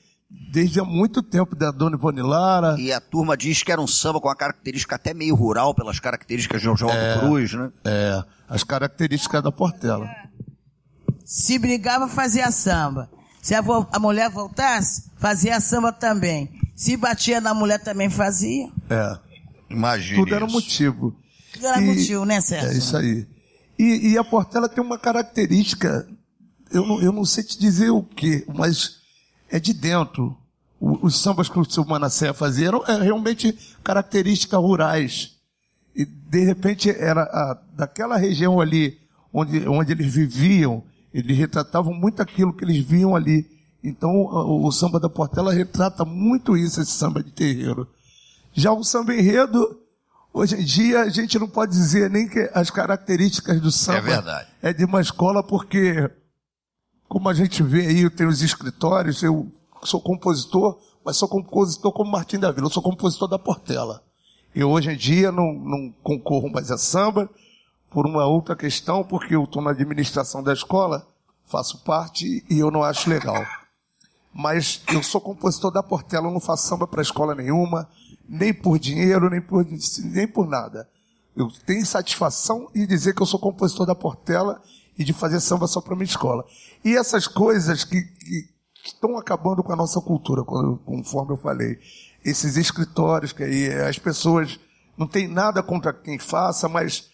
[0.50, 2.76] desde há muito tempo da Dona Ivone Lara.
[2.78, 6.00] E a turma diz que era um samba com uma característica até meio rural, pelas
[6.00, 7.70] características de João é, Cruz, né?
[7.84, 10.08] É, as características da Portela.
[11.24, 13.10] Se brigava, fazia samba.
[13.42, 16.50] Se a, a mulher voltasse, fazia samba também.
[16.74, 18.68] Se batia na mulher, também fazia.
[18.88, 19.18] É.
[19.68, 20.20] Imagina.
[20.20, 21.16] Tudo era motivo.
[21.52, 22.70] Tudo era e, motivo, né, Sérgio?
[22.70, 23.26] É isso aí.
[23.78, 26.08] E, e, a Portela tem uma característica,
[26.70, 29.00] eu não, eu não sei te dizer o que, mas
[29.50, 30.36] é de dentro.
[30.80, 35.36] O, os sambas que o seu Manassé fazia eram é, realmente características rurais.
[35.94, 38.98] E, de repente, era a, daquela região ali
[39.32, 40.82] onde, onde eles viviam,
[41.12, 43.46] eles retratavam muito aquilo que eles viam ali.
[43.82, 47.88] Então, o, o samba da Portela retrata muito isso, esse samba de terreiro.
[48.52, 49.78] Já o samba enredo,
[50.32, 54.70] hoje em dia, a gente não pode dizer nem que as características do samba é,
[54.70, 56.10] é de uma escola, porque,
[57.08, 59.50] como a gente vê aí, tem os escritórios, eu
[59.82, 64.02] sou compositor, mas sou compositor como Martim da Vila, eu sou compositor da Portela.
[64.54, 67.30] Eu hoje em dia não, não concorro mais a samba,
[67.90, 71.06] por uma outra questão, porque eu estou na administração da escola,
[71.44, 73.42] faço parte e eu não acho legal.
[74.34, 77.88] Mas eu sou compositor da Portela, eu não faço samba para escola nenhuma,
[78.28, 79.66] nem por dinheiro, nem por,
[80.04, 80.88] nem por nada.
[81.34, 84.60] Eu tenho satisfação em dizer que eu sou compositor da Portela
[84.98, 86.44] e de fazer samba só para minha escola.
[86.84, 91.78] E essas coisas que, que estão acabando com a nossa cultura, conforme eu falei.
[92.24, 94.58] Esses escritórios que aí as pessoas
[94.96, 97.08] não tem nada contra quem faça, mas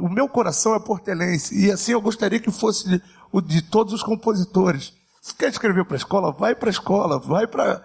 [0.00, 3.92] o meu coração é portelense e assim eu gostaria que fosse de, o de todos
[3.92, 4.94] os compositores.
[5.20, 7.84] Se quer escrever para a escola, vai para a escola, vai para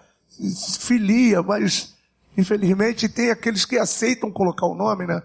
[0.80, 1.94] filia, mas
[2.36, 5.22] infelizmente tem aqueles que aceitam colocar o nome, né?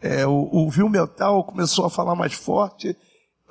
[0.00, 2.96] É, o, o Vil Metal começou a falar mais forte,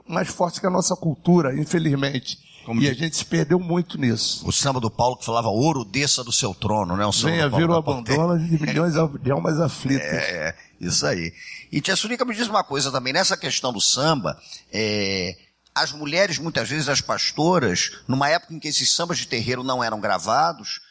[0.07, 2.37] mais forte que a nossa cultura, infelizmente.
[2.65, 4.45] Como e a gente se perdeu muito nisso.
[4.45, 7.05] O samba do Paulo que falava ouro desça do seu trono, né?
[7.05, 10.05] O samba Venha vir o abandono de milhões de almas aflitas.
[10.05, 11.31] É, é, isso aí.
[11.71, 14.37] E Tia Sunica me diz uma coisa também, nessa questão do samba,
[14.71, 15.37] é,
[15.73, 19.81] as mulheres, muitas vezes as pastoras, numa época em que esses sambas de terreiro não
[19.81, 20.81] eram gravados,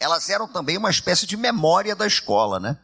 [0.00, 2.78] elas eram também uma espécie de memória da escola, né?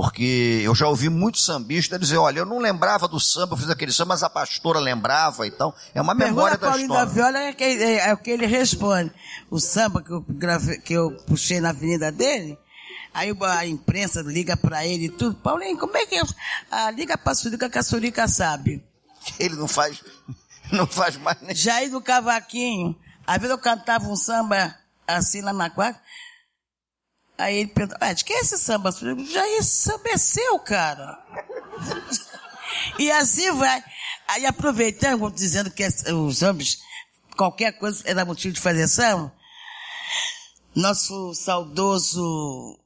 [0.00, 3.68] Porque eu já ouvi muitos sambistas dizer, olha, eu não lembrava do samba, eu fiz
[3.68, 7.04] aquele samba, mas a pastora lembrava, então é uma memória da Paulinho história.
[7.04, 9.12] da Viola é, que, é, é, o que ele responde.
[9.50, 12.56] O samba que eu, gravei, que eu puxei na avenida dele,
[13.12, 15.34] Aí a imprensa liga pra ele e tudo.
[15.34, 16.22] Paulinho, como é que é?
[16.70, 18.84] Ah, liga pra Surica que a Surica sabe.
[19.40, 20.00] Ele não faz,
[20.70, 21.56] não faz mais nem.
[21.56, 22.96] Jair do Cavaquinho.
[23.26, 24.76] Às vezes eu cantava um samba
[25.08, 26.00] assim lá na quadra.
[27.38, 28.88] Aí ele perguntou, ah, de quem é esse samba?
[28.88, 31.24] Eu falei, Jair, samba é seu, cara.
[32.98, 33.82] e assim vai.
[34.26, 36.80] Aí aproveitando, dizendo que os homens,
[37.36, 39.32] qualquer coisa era motivo de fazer samba,
[40.74, 42.78] nosso saudoso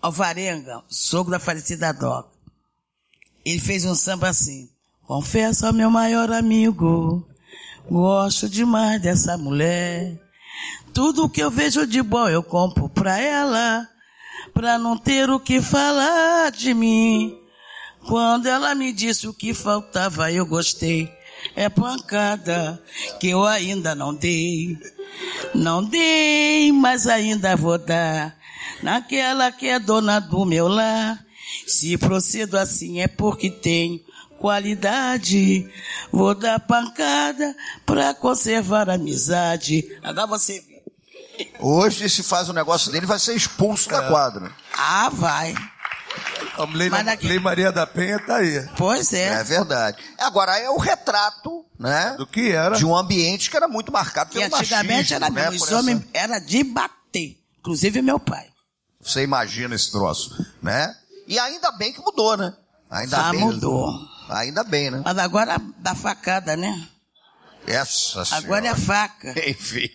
[0.00, 2.30] Alvarenga, sogro da falecida Doca,
[3.44, 4.70] ele fez um samba assim.
[5.06, 7.26] Confesso ao meu maior amigo,
[7.90, 10.27] gosto demais dessa mulher.
[10.92, 13.88] Tudo que eu vejo de bom eu compro pra ela,
[14.52, 17.38] pra não ter o que falar de mim.
[18.06, 21.12] Quando ela me disse o que faltava, eu gostei.
[21.54, 22.82] É pancada
[23.20, 24.76] que eu ainda não dei.
[25.54, 28.36] Não dei, mas ainda vou dar.
[28.82, 31.24] Naquela que é dona do meu lar.
[31.66, 34.00] Se procedo assim é porque tenho
[34.38, 35.68] qualidade.
[36.12, 39.84] Vou dar pancada pra conservar a amizade.
[40.02, 40.62] Agora você.
[41.60, 44.50] Hoje, se faz um negócio dele, vai ser expulso da quadra.
[44.76, 45.54] Ah, vai.
[46.56, 48.66] A Lei, Mas daqui- Lei Maria da Penha tá aí.
[48.76, 49.44] Pois É é.
[49.44, 49.98] verdade.
[50.18, 52.14] Agora, é o retrato, né?
[52.18, 52.76] Do que era.
[52.76, 55.40] De um ambiente que era muito marcado pelo antigamente machismo, era né?
[55.42, 55.54] mesmo.
[55.54, 57.38] Os Por essa- homens era de bater.
[57.60, 58.46] Inclusive meu pai.
[59.00, 60.92] Você imagina esse troço, né?
[61.28, 62.52] E ainda bem que mudou, né?
[62.90, 63.40] Ainda Ah, bem.
[63.40, 63.92] mudou.
[64.28, 65.02] Ainda bem, né?
[65.04, 66.86] Mas agora dá facada, né?
[67.66, 69.08] Essa Agora é a senhora.
[69.08, 69.34] faca.
[69.50, 69.88] Enfim.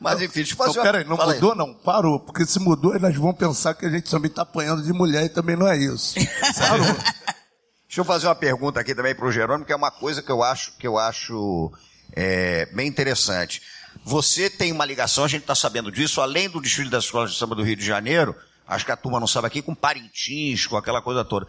[0.00, 1.40] Mas enfim, deixa eu fazer uma- peraí, não Fala aí.
[1.40, 1.74] mudou não?
[1.74, 2.20] Parou.
[2.20, 5.28] Porque se mudou, elas vão pensar que a gente também tá apanhando de mulher e
[5.28, 6.14] também não é isso.
[6.56, 6.86] Parou.
[6.86, 10.30] Deixa eu fazer uma pergunta aqui também para o Jerônimo, que é uma coisa que
[10.30, 11.72] eu acho que eu acho
[12.12, 13.60] é, bem interessante.
[14.04, 17.36] Você tem uma ligação, a gente está sabendo disso, além do desfile das escolas de
[17.38, 18.36] samba do Rio de Janeiro,
[18.68, 21.48] acho que a turma não sabe aqui, com Parintins, com aquela coisa toda.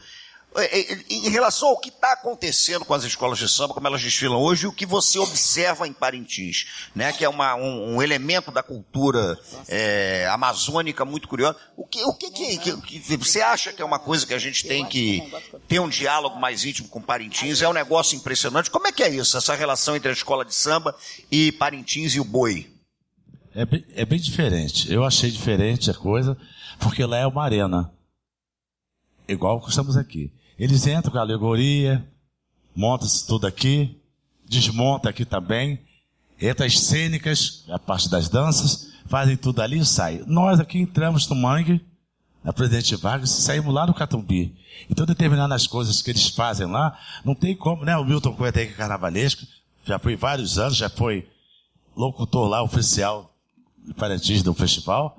[0.55, 4.01] É, é, Em relação ao que está acontecendo com as escolas de samba, como elas
[4.01, 8.51] desfilam hoje, o que você observa em Parintins, né, que é uma- um, um elemento
[8.51, 11.55] da cultura é, amazônica muito curioso.
[11.77, 14.39] O que, o que, que- que- que- você acha que é uma coisa que a
[14.39, 15.21] gente tem que
[15.67, 17.61] ter um diálogo mais íntimo com Parintins?
[17.61, 18.71] É um negócio impressionante.
[18.71, 20.95] Como é que é isso, essa relação entre a escola de samba
[21.31, 22.69] e Parintins e o boi?
[23.53, 24.91] É bem, é bem diferente.
[24.91, 26.35] Eu achei diferente a coisa,
[26.79, 27.91] porque lá é uma arena.
[29.29, 30.31] Igual que estamos aqui.
[30.57, 32.03] Eles entram com a alegoria,
[32.75, 34.01] monta-se tudo aqui,
[34.47, 35.79] desmonta aqui também,
[36.41, 40.23] entra as cênicas, a parte das danças, fazem tudo ali e sai.
[40.25, 41.85] Nós aqui entramos no mangue,
[42.43, 44.55] na Presidente Vargas, e saímos lá no Catumbi.
[44.89, 47.95] Então, determinadas coisas que eles fazem lá, não tem como, né?
[47.97, 49.45] O Milton Coelho que é carnavalesco,
[49.85, 51.27] já foi vários anos, já foi
[51.95, 53.31] locutor lá, oficial
[53.95, 55.18] Parintins do festival.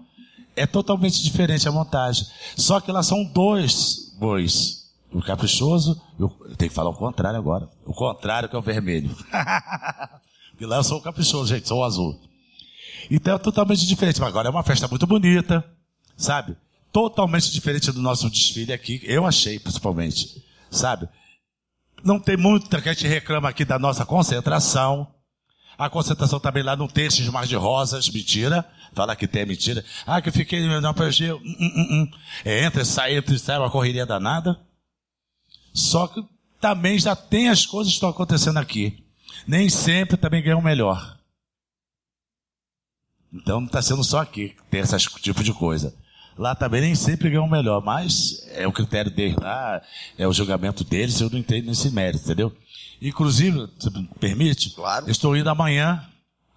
[0.56, 2.26] É totalmente diferente a montagem.
[2.56, 4.80] Só que lá são dois bois.
[5.12, 7.68] O caprichoso, eu tenho que falar o contrário agora.
[7.84, 9.10] O contrário que é o vermelho.
[10.60, 12.20] e lá eu sou o caprichoso, gente, sou o azul.
[13.10, 14.20] Então é totalmente diferente.
[14.20, 15.64] Mas agora é uma festa muito bonita,
[16.16, 16.56] sabe?
[16.92, 19.00] Totalmente diferente do nosso desfile aqui.
[19.04, 21.08] Eu achei, principalmente, sabe?
[22.04, 25.08] Não tem muita que a gente reclama aqui da nossa concentração.
[25.80, 28.66] A concentração também lá não tem esses mar de rosas, mentira.
[28.92, 29.82] Fala que tem, é mentira.
[30.06, 31.32] Ah, que eu fiquei não PG.
[31.32, 32.10] Hum, hum, hum.
[32.44, 34.60] É, entra, sai, entra, e sai, uma correria danada.
[35.72, 36.22] Só que
[36.60, 39.02] também já tem as coisas que estão acontecendo aqui.
[39.48, 41.16] Nem sempre também ganham melhor.
[43.32, 45.94] Então não está sendo só aqui que tem esse tipo de coisa.
[46.36, 49.80] Lá também nem sempre ganham melhor, mas é o critério deles lá,
[50.18, 52.54] é o julgamento deles, eu não entendo nesse mérito, entendeu?
[53.00, 55.06] Inclusive, se me permite, Claro.
[55.06, 56.04] eu estou indo amanhã,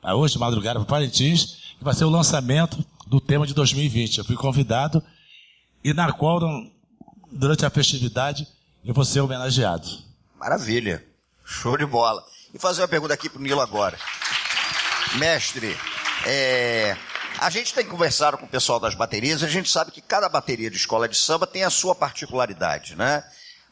[0.03, 4.17] hoje, de madrugada, para Parintins, que vai ser o lançamento do tema de 2020.
[4.17, 5.01] Eu fui convidado
[5.83, 6.39] e na qual,
[7.31, 8.47] durante a festividade,
[8.83, 9.87] eu vou ser homenageado.
[10.37, 11.03] Maravilha.
[11.45, 12.23] Show de bola.
[12.53, 13.97] E fazer uma pergunta aqui pro Nilo agora.
[15.15, 15.77] Mestre,
[16.25, 16.97] é,
[17.39, 20.69] a gente tem conversado com o pessoal das baterias, a gente sabe que cada bateria
[20.69, 23.23] de escola de samba tem a sua particularidade, né?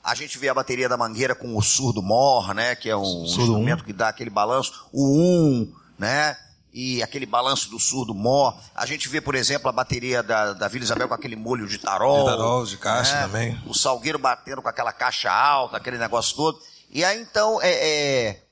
[0.03, 2.75] A gente vê a bateria da Mangueira com o surdo mor, né?
[2.75, 4.87] Que é um Surdo instrumento que dá aquele balanço.
[4.91, 6.35] O um, né?
[6.73, 8.57] E aquele balanço do surdo mor.
[8.73, 11.77] A gente vê, por exemplo, a bateria da, da Vila Isabel com aquele molho de
[11.77, 12.23] tarol.
[12.23, 13.21] De tarol, de caixa né?
[13.23, 13.61] também.
[13.67, 16.59] O Salgueiro batendo com aquela caixa alta, aquele negócio todo.
[16.89, 18.43] E aí, então, é, é,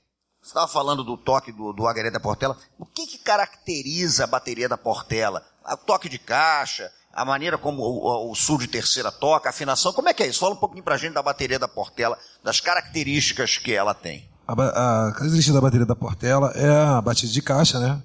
[0.42, 2.58] você estava falando do toque do, do Agaré da Portela.
[2.78, 5.46] O que, que caracteriza a bateria da Portela?
[5.66, 9.92] O toque de caixa, a maneira como o, o, sul de terceira toca, a afinação.
[9.92, 10.40] Como é que é isso?
[10.40, 14.24] Fala um pouquinho pra gente da bateria da Portela, das características que ela tem.
[14.48, 18.02] A, a característica da bateria da Portela é a batida de caixa, né?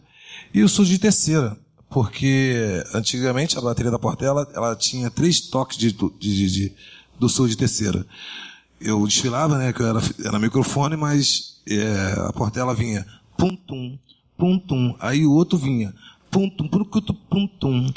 [0.52, 1.56] E o surdo de terceira.
[1.88, 6.76] porque antigamente a bateria da Portela ela tinha três toques de, de, de, de
[7.16, 8.04] do sul de terceira.
[8.80, 13.06] Eu desfilava, né, que eu era, era microfone, mas é, a Portela vinha
[13.38, 13.96] pum tum,
[14.36, 15.94] pum tum, aí o outro vinha
[16.32, 17.94] pum tum, pum tum, pum tum.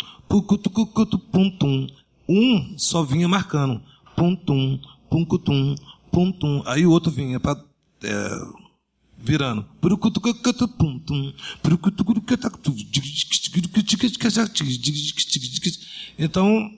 [2.30, 3.82] Um só vinha marcando
[4.18, 5.76] pum tum, pum cutum,
[6.12, 7.64] pum tum, aí o outro vinha para
[8.04, 8.30] é,
[9.16, 9.64] virando.
[16.18, 16.72] Então,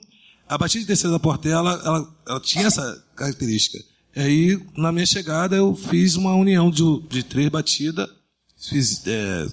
[0.46, 3.82] a batida de terceira da Portela, ela, ela tinha essa característica.
[4.14, 8.08] E aí, na minha chegada, eu fiz uma união de, de três batidas,
[8.58, 9.46] fiz é,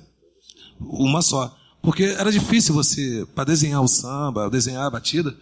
[0.79, 1.56] uma só.
[1.81, 5.35] Porque era difícil você, para desenhar o samba, desenhar a batida,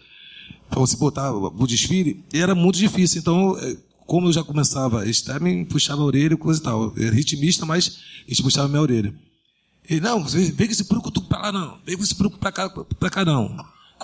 [0.69, 3.19] para você botar o desfile, era muito difícil.
[3.19, 3.57] Então,
[4.05, 6.93] como eu já começava a estar, me puxava a orelha e coisa e tal.
[6.95, 9.13] Eu era ritmista, mas eles puxavam a minha orelha.
[9.89, 12.69] Ele, não, vem com esse brucutu pra lá não, vem com esse brucutu pra cá,
[12.69, 13.55] pra cá não.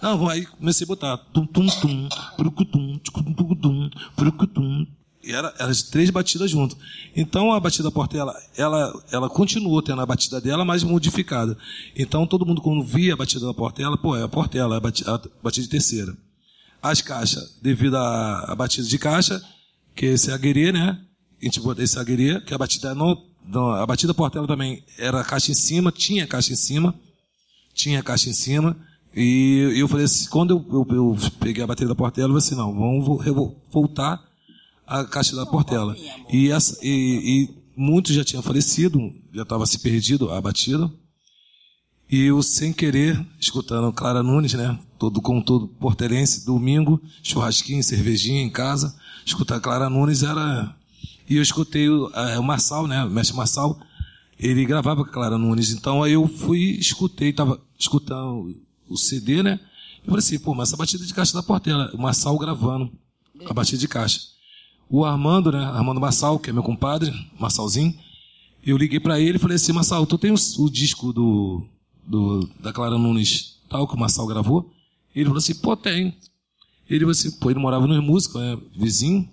[0.01, 4.87] Não, aí comecei a botar tum tum tum, brucutum, tchucutum, brucutum.
[5.23, 6.77] E era, eram as três batidas juntas.
[7.15, 11.57] Então a batida Portela, ela, ela continuou tendo a batida dela, mas modificada.
[11.95, 14.81] Então todo mundo quando via a batida da Portela, pô, é a Portela, é a
[14.81, 16.15] batida, a de terceira.
[16.81, 19.39] As caixas, devido à, batida de caixa,
[19.95, 20.99] que esse é aguerê, né?
[21.39, 25.51] A gente botou esse aguerê, que a batida não, a batida portela também era caixa
[25.51, 26.95] em cima, tinha caixa em cima,
[27.73, 28.75] tinha caixa em cima,
[29.15, 32.45] e eu falei assim, quando eu, eu, eu peguei a bateria da portela, eu falei
[32.45, 33.23] assim, não, vamos
[33.71, 34.30] voltar
[34.91, 35.95] a caixa da portela.
[36.29, 38.99] E, essa, e, e muitos já tinham falecido,
[39.33, 40.91] já estava se perdido a batida,
[42.11, 44.77] e eu, sem querer, escutando Clara Nunes, né?
[44.99, 48.93] Todo com todo portelense, domingo, churrasquinho, cervejinha em casa,
[49.25, 50.75] escutar Clara Nunes era.
[51.29, 53.05] E eu escutei o, o Marçal, né?
[53.05, 53.79] O mestre Marçal,
[54.37, 55.71] ele gravava com a Clara Nunes.
[55.71, 59.57] Então aí eu fui, escutei, tava escutando o CD, né?
[60.03, 62.91] Eu falei assim, pô, mas essa batida de caixa da Portela, o Marçal gravando
[63.49, 64.19] a batida de caixa.
[64.91, 65.63] O Armando, né?
[65.63, 67.97] Armando Marçal, que é meu compadre, Marçalzinho,
[68.61, 71.65] eu liguei para ele e falei assim, Marçal, tu tem o, o disco do,
[72.05, 74.69] do, da Clara Nunes tal, que o Marçal gravou?
[75.15, 76.17] Ele falou assim, pô, tem.
[76.89, 78.57] Ele falou assim, pô, ele morava nos músicos, né?
[78.75, 79.29] Vizinho.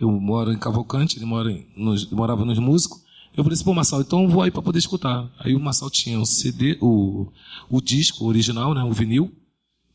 [0.00, 3.00] Eu moro em Cavalcante, ele mora em, nos, morava nos músicos.
[3.36, 5.30] Eu falei assim, pô, Marçal, então vou aí para poder escutar.
[5.38, 7.28] Aí o Marçal tinha o CD, o,
[7.70, 8.82] o disco original, né?
[8.82, 9.32] O vinil.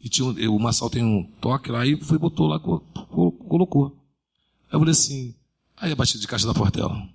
[0.02, 3.98] E tinha, o Marçal tem um toque lá e foi, botou lá, colocou.
[4.72, 5.34] Eu falei assim,
[5.76, 7.08] aí a batida de caixa da Portela.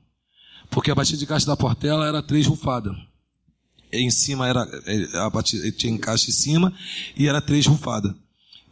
[0.71, 2.97] Porque a batida de caixa da Portela era três rufadas.
[3.93, 6.73] Em cima era, é, a batida, tinha encaixe em cima
[7.17, 8.15] e era três rufadas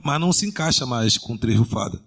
[0.03, 2.01] mas não se encaixa mais com três rufadas.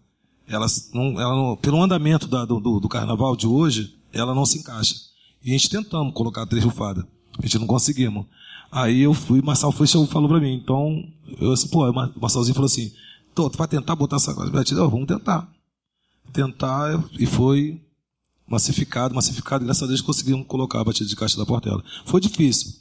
[0.47, 4.59] Ela não, ela não, pelo andamento da, do, do, carnaval de hoje, ela não se
[4.59, 4.95] encaixa.
[5.43, 7.05] E a gente tentamos colocar três rufadas.
[7.37, 8.25] A gente não conseguimos.
[8.71, 10.55] Aí eu fui, Marçal foi falou para mim.
[10.55, 11.03] Então,
[11.39, 12.91] eu assim, pô, o Marçalzinho falou assim,
[13.33, 14.51] tu vai tentar botar essa coisa?
[14.75, 15.49] Eu vamos tentar.
[16.33, 17.79] Tentar, e foi
[18.47, 21.83] massificado, massificado, graças a Deus conseguimos colocar a batida de caixa da Portela.
[22.05, 22.73] Foi difícil,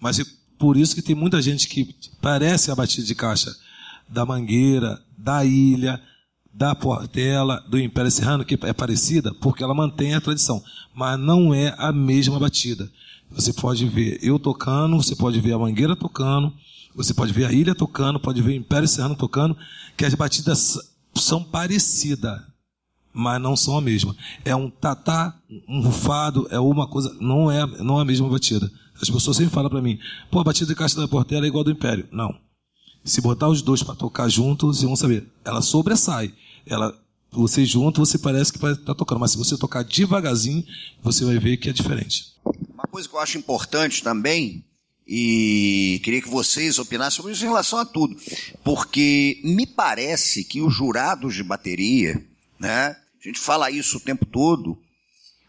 [0.00, 0.22] mas
[0.58, 3.54] por isso que tem muita gente que parece a batida de caixa
[4.08, 6.00] da Mangueira, da Ilha,
[6.52, 10.62] da Portela, do Império Serrano, que é parecida, porque ela mantém a tradição,
[10.94, 12.90] mas não é a mesma batida.
[13.30, 16.52] Você pode ver eu tocando, você pode ver a Mangueira tocando,
[16.94, 19.56] você pode ver a Ilha tocando, pode ver o Império Serrano tocando,
[19.96, 20.78] que as batidas
[21.14, 22.40] são parecidas,
[23.12, 24.16] mas não são a mesma.
[24.44, 28.70] É um tatá, um rufado, é uma coisa, não é, não é a mesma batida.
[29.00, 29.98] As pessoas sempre falam para mim,
[30.30, 32.08] pô, a batida de Caixa da Portela é igual do Império.
[32.12, 32.34] Não.
[33.04, 35.26] Se botar os dois para tocar juntos, vocês vão saber.
[35.44, 36.32] Ela sobressai.
[36.64, 36.96] Ela,
[37.32, 39.18] você junto, você parece que vai estar tá tocando.
[39.18, 40.64] Mas se você tocar devagarzinho,
[41.02, 42.32] você vai ver que é diferente.
[42.72, 44.64] Uma coisa que eu acho importante também,
[45.06, 48.16] e queria que vocês opinassem sobre isso em relação a tudo,
[48.62, 52.24] porque me parece que os jurados de bateria,
[52.58, 54.78] né, a gente fala isso o tempo todo,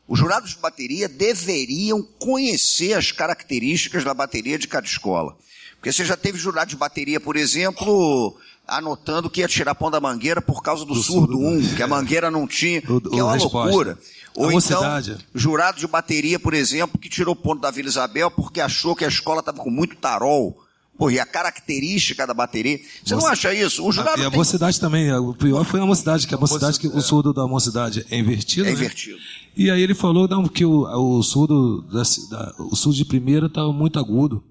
[0.07, 5.35] os jurados de bateria deveriam conhecer as características da bateria de cada escola.
[5.75, 9.99] Porque você já teve jurado de bateria, por exemplo, anotando que ia tirar pão da
[9.99, 13.19] mangueira por causa do, do surdo 1, um, que a mangueira não tinha, o, que
[13.19, 13.57] é uma resposta.
[13.57, 13.99] loucura.
[14.35, 15.17] Ou a então, mocidade.
[15.33, 19.07] jurado de bateria, por exemplo, que tirou ponto da Vila Isabel porque achou que a
[19.07, 20.62] escola estava com muito tarol.
[20.97, 22.79] Pô, e a característica da bateria.
[23.03, 23.25] Você Moça...
[23.25, 23.85] não acha isso?
[23.85, 24.37] O jurado e a tem...
[24.37, 25.11] mocidade também.
[25.13, 28.67] O pior foi a mocidade, que a mocidade, que o surdo da mocidade é invertido.
[28.67, 28.73] É né?
[28.73, 29.17] invertido.
[29.57, 33.47] E aí ele falou não, que o, o surdo, da, da, o surdo de primeira
[33.47, 34.43] estava muito agudo.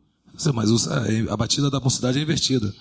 [0.53, 0.89] Mas
[1.29, 2.75] a batida da mocidade é invertida.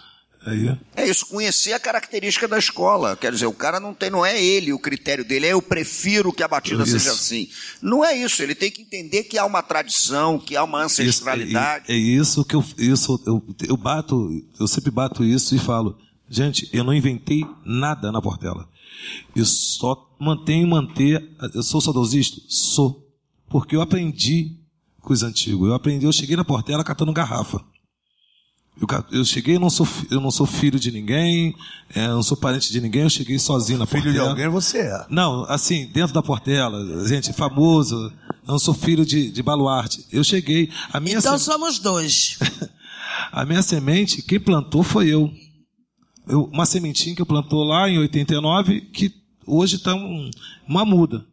[0.44, 0.76] Aí.
[0.96, 3.16] É isso, conhecer a característica da escola.
[3.16, 6.34] Quer dizer, o cara não tem, não é ele o critério dele, é eu prefiro
[6.34, 6.94] que a batida Isso.
[6.94, 7.48] seja assim.
[7.82, 11.86] Não é isso, ele tem que entender que há uma tradição, que há uma ancestralidade.
[11.86, 14.30] Isso, é, é isso que eu, isso, eu, eu bato,
[14.60, 18.68] eu sempre bato isso e falo, gente, eu não inventei nada na Portela.
[19.36, 21.28] Eu só mantenho manter.
[21.54, 22.40] Eu sou saudosista?
[22.48, 23.08] Sou.
[23.50, 24.58] Porque eu aprendi
[25.00, 25.68] com os antigos.
[25.68, 27.60] Eu aprendi, eu cheguei na Portela catando garrafa.
[28.80, 28.88] Eu,
[29.20, 31.54] eu cheguei, eu não sou, eu não sou filho de ninguém,
[31.94, 34.30] é, eu não sou parente de ninguém, eu cheguei sozinho na Filho de Portela.
[34.30, 35.06] alguém você é.
[35.10, 38.12] Não, assim, dentro da Portela, gente, famoso, eu
[38.54, 40.06] não sou filho de, de baluarte.
[40.12, 42.40] Eu cheguei, a minha, Então se- somos dois.
[43.32, 45.32] a minha semente, quem plantou foi eu.
[46.28, 46.46] eu.
[46.46, 49.14] Uma sementinha que eu plantou lá em 89, que
[49.46, 50.32] hoje está um,
[50.68, 51.24] uma muda.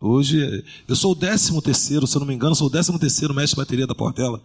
[0.00, 3.32] Hoje, eu sou o décimo terceiro, se eu não me engano, sou o décimo terceiro
[3.34, 4.42] mestre de bateria da Portela,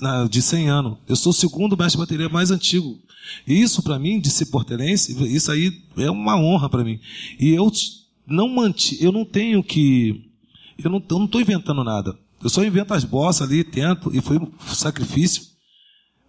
[0.00, 0.96] na- de 100 anos.
[1.06, 2.98] Eu sou o segundo mestre de bateria mais antigo.
[3.46, 6.98] E isso, para mim, de ser portelense, isso aí é uma honra para mim.
[7.38, 7.70] E eu
[8.26, 10.24] não manti, eu não tenho que,
[10.82, 12.18] eu não estou inventando nada.
[12.42, 15.42] Eu só invento as bossas ali, tento, e foi um sacrifício.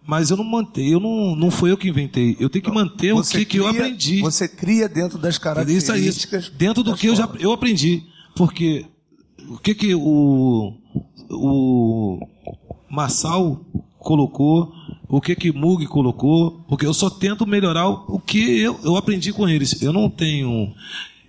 [0.06, 2.36] Mas eu não mantei, eu não, não foi eu que inventei.
[2.38, 4.20] Eu tenho que manter o que, que eu cria- aprendi.
[4.20, 6.44] Você cria dentro das Isso é características.
[6.44, 6.52] isso.
[6.52, 8.02] Dentro do que eu já eu aprendi.
[8.36, 8.86] Porque
[9.48, 10.74] o que que o,
[11.30, 12.18] o
[12.90, 13.64] Massal
[13.98, 14.72] colocou,
[15.08, 19.32] o que que Mug colocou, porque eu só tento melhorar o que eu, eu aprendi
[19.32, 19.82] com eles.
[19.82, 20.74] Eu não tenho...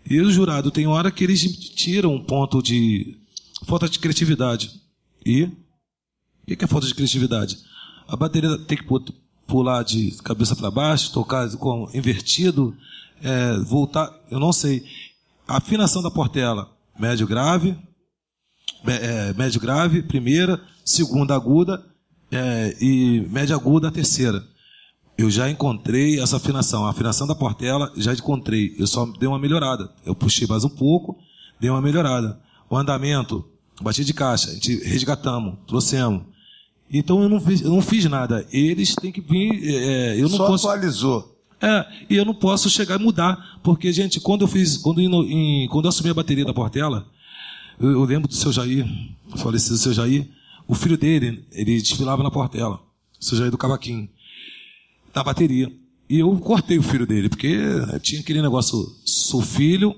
[0.09, 1.41] Eu, jurado, tem hora que eles
[1.75, 3.17] tiram um ponto de
[3.65, 4.71] falta de criatividade.
[5.25, 7.57] E o que é falta de criatividade?
[8.07, 9.13] A bateria tem que pu-
[9.47, 12.75] pular de cabeça para baixo, tocar com invertido,
[13.21, 14.83] é, voltar, eu não sei.
[15.47, 17.75] A afinação da portela, médio grave,
[18.85, 21.83] é, médio grave, primeira, segunda aguda
[22.31, 24.43] é, e média aguda terceira.
[25.17, 26.85] Eu já encontrei essa afinação.
[26.85, 28.75] A afinação da portela já encontrei.
[28.79, 29.91] Eu só dei uma melhorada.
[30.05, 31.17] Eu puxei mais um pouco,
[31.59, 32.39] dei uma melhorada.
[32.69, 33.45] O andamento,
[33.79, 36.23] bati de caixa, a gente resgatamos, trouxemos.
[36.91, 38.45] Então eu não fiz, eu não fiz nada.
[38.51, 39.61] Eles têm que vir.
[39.63, 40.67] é, eu não Só posso.
[40.67, 41.32] atualizou.
[41.65, 45.65] É, e eu não posso chegar e mudar, porque, gente, quando eu fiz, quando, em-
[45.69, 47.07] quando eu assumi a bateria da Portela,
[47.79, 48.85] eu, eu lembro do seu Jair,
[49.37, 50.27] falecido seu Jair,
[50.67, 52.81] o filho dele, ele desfilava na Portela,
[53.19, 54.09] o seu Jair do Cavaquinho,
[55.15, 55.71] na bateria.
[56.09, 57.57] E eu cortei o filho dele, porque
[58.01, 59.95] tinha aquele negócio, sou filho,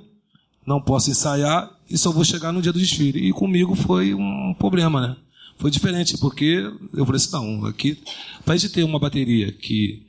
[0.67, 3.27] não posso ensaiar e só vou chegar no dia do desfile.
[3.27, 5.15] E comigo foi um problema, né?
[5.57, 7.97] Foi diferente, porque eu falei assim, não, aqui,
[8.45, 10.04] para gente ter uma bateria que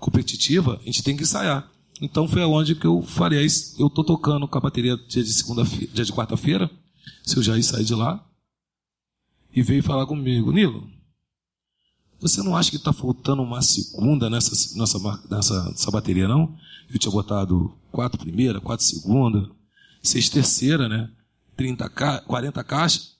[0.00, 1.70] competitiva, a gente tem que ensaiar.
[2.00, 5.22] Então foi aonde que eu falei, "É isso, eu tô tocando com a bateria dia
[5.22, 6.70] de segunda-feira, dia de quarta-feira,
[7.24, 8.24] se eu já ia sair de lá,
[9.54, 10.86] e veio falar comigo, Nilo,
[12.20, 14.98] você não acha que está faltando uma segunda nessa, nessa,
[15.30, 16.56] nessa, nessa bateria, não?
[16.92, 19.50] Eu tinha botado quatro primeira, quatro segunda,
[20.02, 21.10] seis terceira, né?
[21.56, 23.16] 30 ca 40 caixas.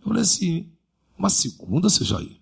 [0.00, 0.68] Eu falei assim,
[1.16, 2.37] uma segunda, seu Jair?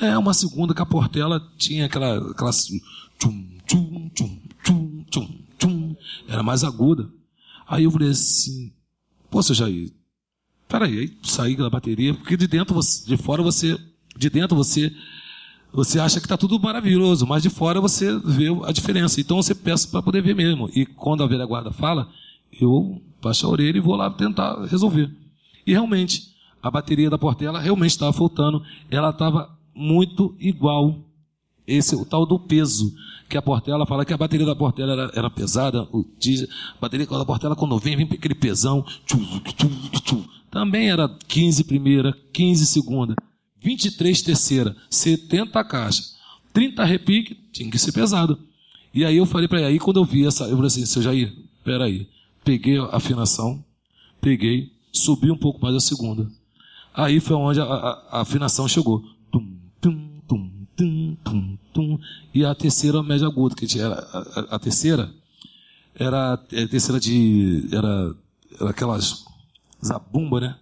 [0.00, 2.30] É, uma segunda que a Portela tinha aquela.
[2.30, 5.96] aquela tchum, tchum, tchum, tchum, tchum, tchum,
[6.28, 7.08] era mais aguda.
[7.68, 8.72] Aí eu falei assim,
[9.42, 9.92] seu Jair,
[10.68, 13.78] peraí, aí saí da bateria, porque de dentro você, de fora você,
[14.16, 14.92] de dentro você,
[15.72, 19.20] você acha que está tudo maravilhoso, mas de fora você vê a diferença.
[19.20, 20.68] Então você peça para poder ver mesmo.
[20.74, 22.10] E quando a velha guarda fala,
[22.60, 25.10] eu baixo a orelha e vou lá tentar resolver.
[25.66, 26.32] E realmente,
[26.62, 28.62] a bateria da Portela realmente estava faltando.
[28.90, 30.98] Ela estava muito igual.
[31.66, 32.92] Esse o tal do peso.
[33.28, 35.84] Que a Portela fala que a bateria da Portela era, era pesada.
[35.92, 38.84] O diesel, a bateria da Portela, quando vem, vem aquele pesão.
[40.50, 43.14] Também era 15 primeira, 15 segunda,
[43.60, 46.02] 23 terceira, 70 caixa,
[46.52, 48.38] 30 repique, tinha que ser pesado.
[48.92, 51.00] E aí eu falei para ele, aí quando eu vi essa, eu falei assim, seu
[51.00, 51.32] Jair,
[51.64, 52.06] peraí.
[52.44, 53.64] Peguei a afinação,
[54.20, 56.28] peguei, subi um pouco mais a segunda.
[56.92, 59.02] Aí foi onde a, a- a afinação chegou.
[59.82, 61.98] Tum, tum, tum, tum, tum.
[62.34, 65.12] E a terceira média aguda, que tinha, a, a- terceira
[65.94, 67.68] era a terceira de.
[67.70, 68.14] Era,
[68.58, 69.24] era aquelas
[69.84, 70.56] zabumba, né?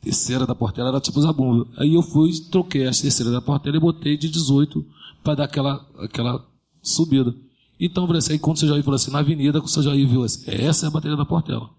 [0.00, 1.68] Terceira da Portela era tipo zabumba.
[1.76, 4.84] Aí eu fui, troquei a terceira da Portela e botei de 18
[5.22, 6.44] para dar aquela, aquela
[6.82, 7.32] subida.
[7.78, 10.42] Então, aí quando o seu Jair falou assim, na avenida, o seu Jair viu assim,
[10.50, 11.70] essa é a bateria da Portela.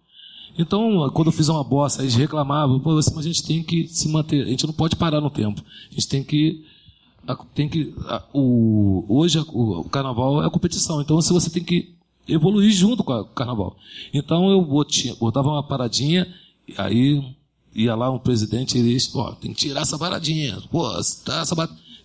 [0.58, 3.88] Então, quando eu fiz uma bossa, eles reclamavam, pô, assim, mas a gente tem que
[3.88, 5.62] se manter, a gente não pode parar no tempo.
[5.90, 6.64] A gente tem que.
[7.56, 11.64] Tem que a- o, hoje a- o, o carnaval é competição, então se você tem
[11.64, 11.94] que
[12.28, 13.76] evoluir junto com, com o carnaval.
[14.14, 16.28] Então eu botinha, botava uma paradinha,
[16.78, 17.24] aí
[17.76, 20.62] ia lá um presidente e disse, pô, tem que tirar essa paradinha.
[20.70, 20.84] Pô,
[21.26, 21.56] tá essa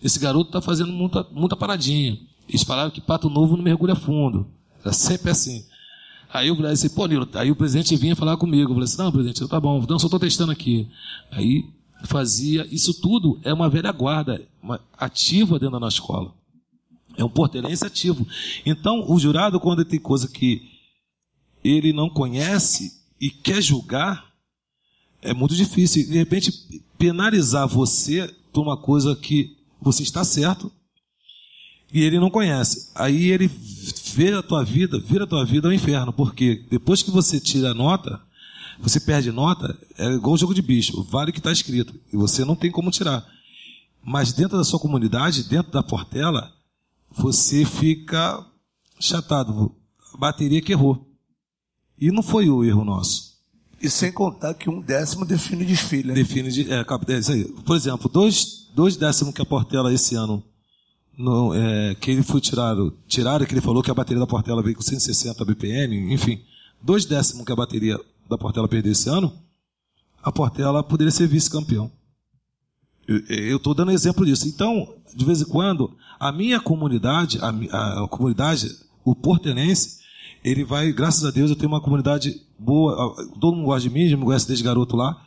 [0.01, 2.17] esse garoto está fazendo muita, muita paradinha.
[2.47, 4.47] Eles falaram que pato novo não mergulha fundo.
[4.83, 5.63] Era sempre assim.
[6.31, 8.71] Aí eu falei assim, pô, Nilo, aí o presidente vinha falar comigo.
[8.71, 10.87] Eu falei assim, não, presidente, tá bom, não, só estou testando aqui.
[11.31, 11.65] Aí
[12.03, 16.33] fazia, isso tudo é uma velha guarda, uma ativa dentro da nossa escola.
[17.17, 18.25] É um portelense ativo.
[18.65, 20.61] Então, o jurado, quando tem coisa que
[21.63, 24.31] ele não conhece e quer julgar,
[25.21, 26.07] é muito difícil.
[26.07, 26.51] De repente,
[26.97, 30.71] penalizar você por uma coisa que você está certo
[31.93, 32.89] e ele não conhece.
[32.95, 33.49] Aí ele
[34.13, 37.71] vê a tua vida, vira a tua vida ao inferno, porque depois que você tira
[37.71, 38.21] a nota,
[38.79, 42.15] você perde nota, é igual o jogo de bicho, vale o que está escrito, e
[42.15, 43.25] você não tem como tirar.
[44.03, 46.53] Mas dentro da sua comunidade, dentro da portela,
[47.11, 48.45] você fica
[48.99, 49.75] chatado.
[50.13, 51.05] A bateria que errou.
[51.99, 53.37] E não foi o erro nosso.
[53.81, 56.09] E sem contar que um décimo define desfile.
[56.09, 56.13] Né?
[56.15, 57.45] Define, de, é, é isso aí.
[57.45, 60.43] Por exemplo, dois, dois décimos que a Portela esse ano,
[61.17, 64.63] no, é, que ele foi tirado, tiraram, que ele falou que a bateria da Portela
[64.63, 66.41] veio com 160 BPM, enfim,
[66.81, 67.99] dois décimos que a bateria
[68.29, 69.33] da Portela perdeu esse ano,
[70.21, 71.91] a Portela poderia ser vice-campeão.
[73.27, 74.47] Eu estou dando exemplo disso.
[74.47, 78.69] Então, de vez em quando, a minha comunidade, a, a, a comunidade,
[79.03, 79.97] o portenense,
[80.43, 84.07] ele vai, graças a Deus, eu tenho uma comunidade boa, todo mundo gosta de mim,
[84.07, 85.25] já me conhece desde garoto lá,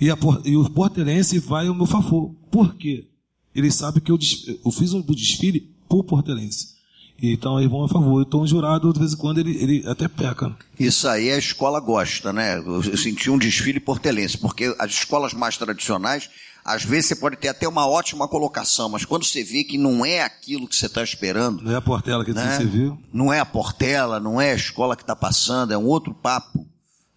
[0.00, 2.32] e, a, e o portelense vai ao meu favor.
[2.50, 3.08] Por quê?
[3.52, 4.18] Ele sabe que eu,
[4.64, 6.75] eu fiz um desfile por portelense.
[7.22, 8.22] Então eles vão a favor.
[8.22, 10.54] Então o jurado, de vez em quando, ele, ele até peca.
[10.78, 12.58] Isso aí a escola gosta, né?
[12.58, 16.28] Eu senti um desfile portelense, porque as escolas mais tradicionais
[16.66, 20.04] às vezes você pode ter até uma ótima colocação, mas quando você vê que não
[20.04, 21.62] é aquilo que você está esperando.
[21.62, 22.56] Não é a Portela que né?
[22.56, 22.98] você viu?
[23.12, 26.66] Não é a Portela, não é a escola que está passando, é um outro papo.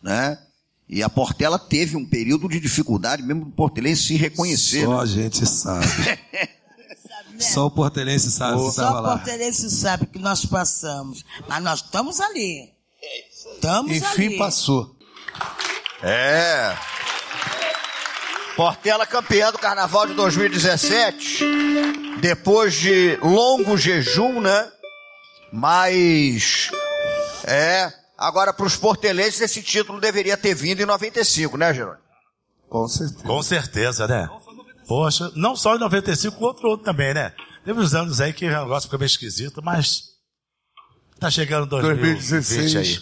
[0.04, 0.38] Né?
[0.88, 4.86] E a Portela teve um período de dificuldade, mesmo do portelense se reconhecer.
[4.86, 5.02] Só né?
[5.02, 5.86] a gente sabe.
[7.40, 8.60] Só o portelense sabe.
[8.72, 11.24] Só o portelense sabe que nós passamos.
[11.48, 12.70] Mas nós estamos ali.
[13.56, 14.26] Estamos Enfim, ali.
[14.26, 14.96] Enfim, passou.
[16.04, 16.76] É.
[18.56, 21.46] Portela campeã do Carnaval de 2017,
[22.20, 24.70] depois de longo jejum, né?
[25.52, 26.70] Mas
[27.46, 32.04] é, agora para os portelenses esse título deveria ter vindo em 95, né, Jerônimo?
[32.70, 33.24] Com certeza.
[33.24, 34.30] Com certeza, né?
[34.90, 37.32] Poxa, não só em 95, outro outro também, né?
[37.64, 40.06] Teve uns anos aí que o negócio ficou meio esquisito, mas
[41.20, 43.00] tá chegando 2016 aí.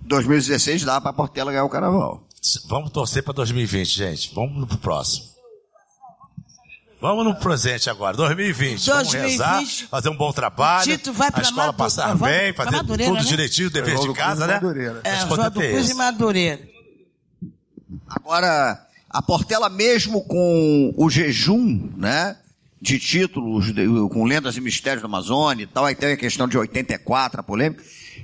[0.00, 2.26] 2016 dá para Portela ganhar o Carnaval.
[2.66, 4.34] Vamos torcer para 2020, gente.
[4.34, 5.26] Vamos pro próximo.
[7.00, 8.84] Vamos no presente agora, 2020.
[8.84, 10.90] 2020 Vamos rezar, fazer um bom trabalho.
[10.90, 13.28] Tito vai pra a escola Madureira, passar bem, fazer Madureira, tudo né?
[13.28, 14.60] direitinho, dever de casa, né?
[15.04, 16.68] É, João do Cruz e Madureira.
[18.08, 22.36] Agora, a Portela mesmo com o jejum, né?
[22.80, 26.46] De títulos, de, com lendas e mistérios da Amazônia e tal, aí tem a questão
[26.46, 27.82] de 84, a polêmica,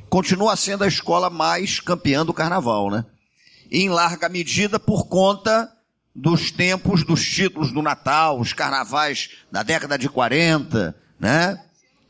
[0.08, 3.04] continua sendo a escola mais campeã do carnaval, né?
[3.74, 5.70] em larga medida por conta
[6.14, 11.60] dos tempos dos títulos do Natal, os carnavais da década de 40, né?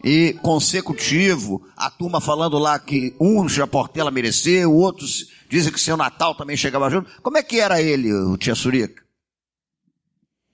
[0.05, 5.97] E consecutivo, a turma falando lá que uns a Portela mereceu, outros dizem que seu
[5.97, 7.11] Natal também chegava junto.
[7.23, 9.03] Como é que era ele, o tia Surica?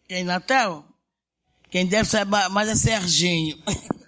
[0.09, 0.85] Em Natal?
[1.69, 3.59] Quem deve saber mais é Serginho.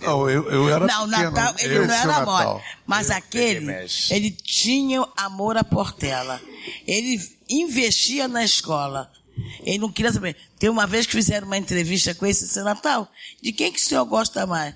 [0.00, 2.62] Não, eu, eu era Não, pequeno, Natal, ele não era mole.
[2.86, 3.66] Mas aquele,
[4.08, 6.40] ele tinha amor à Portela.
[6.86, 7.20] Ele
[7.50, 9.12] investia na escola.
[9.64, 10.36] Ele não queria saber.
[10.58, 13.08] Tem uma vez que fizeram uma entrevista com esse Natal.
[13.42, 14.74] De quem que o senhor gosta mais?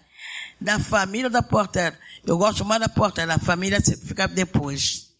[0.61, 1.97] Da família ou da Portela?
[2.27, 3.35] Eu gosto mais da Portela.
[3.35, 5.11] A família fica depois.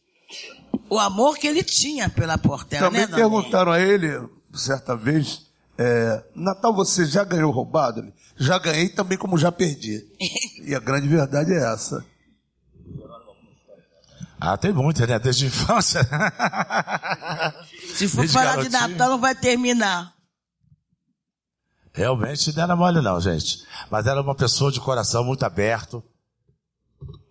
[0.89, 4.09] O amor que ele tinha pela Portela, Também né, perguntaram a ele,
[4.53, 5.47] certa vez,
[5.79, 8.13] é, Natal você já ganhou roubado?
[8.37, 10.05] Já ganhei também como já perdi.
[10.65, 12.05] e a grande verdade é essa.
[14.47, 15.19] Ah, tem muita, né?
[15.19, 16.07] Desde infância.
[17.95, 18.71] Se for Desde falar garotinho.
[18.71, 20.13] de Natal, não vai terminar.
[21.95, 23.65] Realmente não era mole não, gente.
[23.91, 26.05] Mas era uma pessoa de coração muito aberto.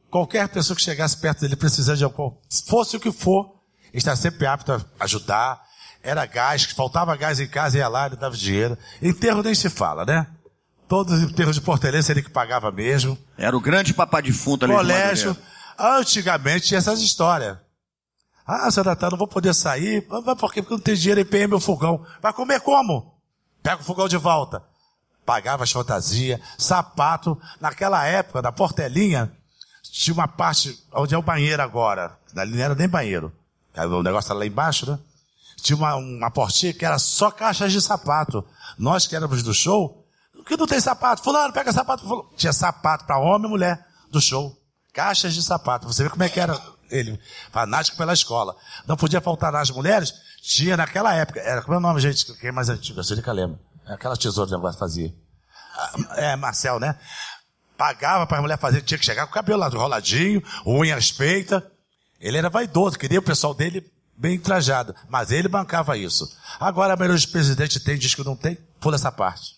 [0.09, 2.35] Qualquer pessoa que chegasse perto dele precisando de algum,
[2.67, 3.59] fosse o que for,
[3.93, 5.61] está sempre apto a ajudar.
[6.01, 8.75] Era gás, faltava gás em casa, ia lá, ele dava dinheiro.
[9.01, 10.25] Enterro nem se fala, né?
[10.87, 13.17] Todos os enterros de portelense ele que pagava mesmo.
[13.37, 15.37] Era o grande papá defunto ali Colégio.
[15.77, 17.57] Antigamente tinha essas histórias.
[18.45, 20.05] Ah, seu Natal, não vou poder sair.
[20.09, 20.61] Mas por quê?
[20.61, 22.05] Porque não tem dinheiro em PM meu fogão.
[22.21, 23.13] Vai comer como?
[23.61, 24.63] Pega o fogão de volta.
[25.25, 27.39] Pagava as fantasias, sapato.
[27.61, 29.31] Naquela época, na portelinha,
[29.81, 32.17] tinha uma parte onde é o banheiro agora.
[32.35, 33.31] Ali não era nem banheiro.
[33.75, 34.99] O negócio era lá embaixo, né?
[35.61, 38.45] Tinha uma, uma portinha que era só caixas de sapato.
[38.77, 40.05] Nós que éramos do show,
[40.45, 41.23] que não tem sapato?
[41.23, 42.03] Fulano, pega sapato.
[42.03, 42.29] Fulano.
[42.35, 44.55] Tinha sapato para homem e mulher do show.
[44.93, 45.87] Caixas de sapato.
[45.87, 46.59] Você vê como é que era
[46.91, 47.19] ele.
[47.51, 48.55] Fanático pela escola.
[48.87, 50.13] Não podia faltar nas mulheres?
[50.41, 51.39] Tinha naquela época.
[51.39, 52.25] Era, como é o nome, gente?
[52.37, 52.99] Quem é mais antigo?
[52.99, 53.59] A Surica lembra.
[53.87, 55.13] Aquela tesoura que negócio fazia.
[56.15, 56.97] É, Marcel, né?
[57.75, 61.63] Pagava para a mulher fazer, tinha que chegar com o cabelo lá enroladinho, unhas feitas.
[62.19, 64.95] Ele era vaidoso, queria o pessoal dele bem trajado.
[65.09, 66.31] Mas ele bancava isso.
[66.59, 69.57] Agora a maioria dos presidentes tem, diz que não tem, pula essa parte.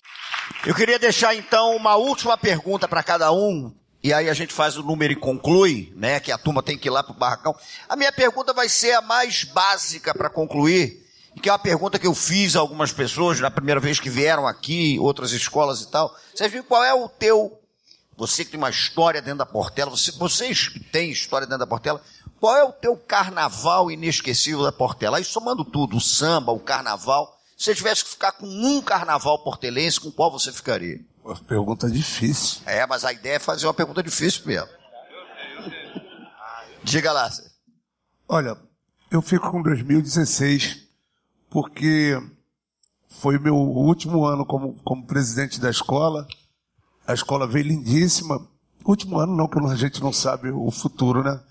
[0.65, 3.75] Eu queria deixar então uma última pergunta para cada um,
[4.05, 6.19] e aí a gente faz o número e conclui, né?
[6.19, 7.55] Que a turma tem que ir lá pro barracão.
[7.89, 11.03] A minha pergunta vai ser a mais básica para concluir,
[11.41, 14.45] que é uma pergunta que eu fiz a algumas pessoas na primeira vez que vieram
[14.45, 16.15] aqui, outras escolas e tal.
[16.31, 17.59] Vocês viram qual é o teu,
[18.15, 21.67] você que tem uma história dentro da Portela, você, vocês que têm história dentro da
[21.67, 21.99] Portela,
[22.39, 25.17] qual é o teu carnaval inesquecível da Portela?
[25.17, 29.39] Aí somando tudo, o samba, o carnaval, se você tivesse que ficar com um carnaval
[29.39, 31.01] portelense, com qual você ficaria?
[31.25, 32.61] Uma pergunta difícil.
[32.67, 34.69] É, mas a ideia é fazer uma pergunta difícil mesmo.
[36.83, 37.27] Diga lá.
[38.29, 38.55] Olha,
[39.09, 40.85] eu fico com 2016
[41.49, 42.15] porque
[43.09, 46.27] foi meu último ano como, como presidente da escola.
[47.07, 48.47] A escola veio lindíssima.
[48.85, 51.41] Último ano não, que a gente não sabe o futuro, né?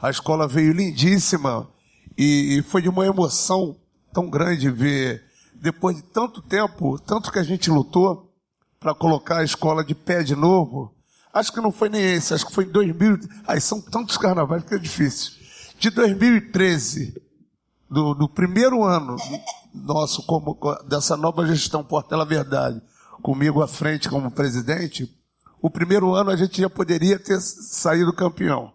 [0.00, 1.68] A escola veio lindíssima
[2.16, 3.76] e, e foi de uma emoção
[4.12, 5.24] tão grande ver,
[5.56, 8.32] depois de tanto tempo, tanto que a gente lutou
[8.84, 10.94] para colocar a escola de pé de novo.
[11.32, 13.20] Acho que não foi nem esse, acho que foi em 2000.
[13.46, 15.32] Aí são tantos carnavais que é difícil.
[15.78, 17.18] De 2013,
[17.88, 19.16] do, do primeiro ano
[19.74, 22.80] nosso como dessa nova gestão Portela Verdade,
[23.22, 25.10] comigo à frente como presidente,
[25.62, 28.70] o primeiro ano a gente já poderia ter saído campeão.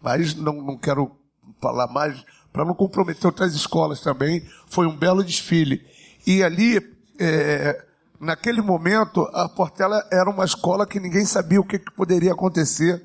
[0.00, 1.12] Mas não, não quero
[1.60, 4.48] falar mais, para não comprometer outras escolas também.
[4.66, 5.84] Foi um belo desfile.
[6.26, 6.78] E ali,
[7.18, 7.84] é,
[8.22, 13.02] naquele momento, a Portela era uma escola que ninguém sabia o que, que poderia acontecer,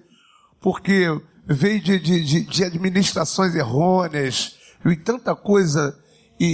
[0.61, 1.07] porque
[1.43, 4.55] veio de, de, de, administrações errôneas
[4.85, 5.97] e tanta coisa,
[6.39, 6.45] e,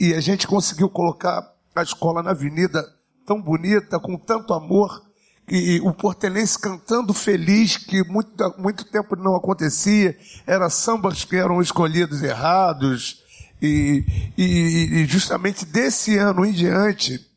[0.00, 1.42] e, e a gente conseguiu colocar
[1.74, 2.84] a escola na avenida
[3.26, 5.02] tão bonita, com tanto amor,
[5.50, 11.60] e o portelense cantando feliz, que muito, muito tempo não acontecia, era sambas que eram
[11.60, 13.24] escolhidos errados,
[13.60, 14.04] e,
[14.36, 17.27] e, e justamente desse ano em diante,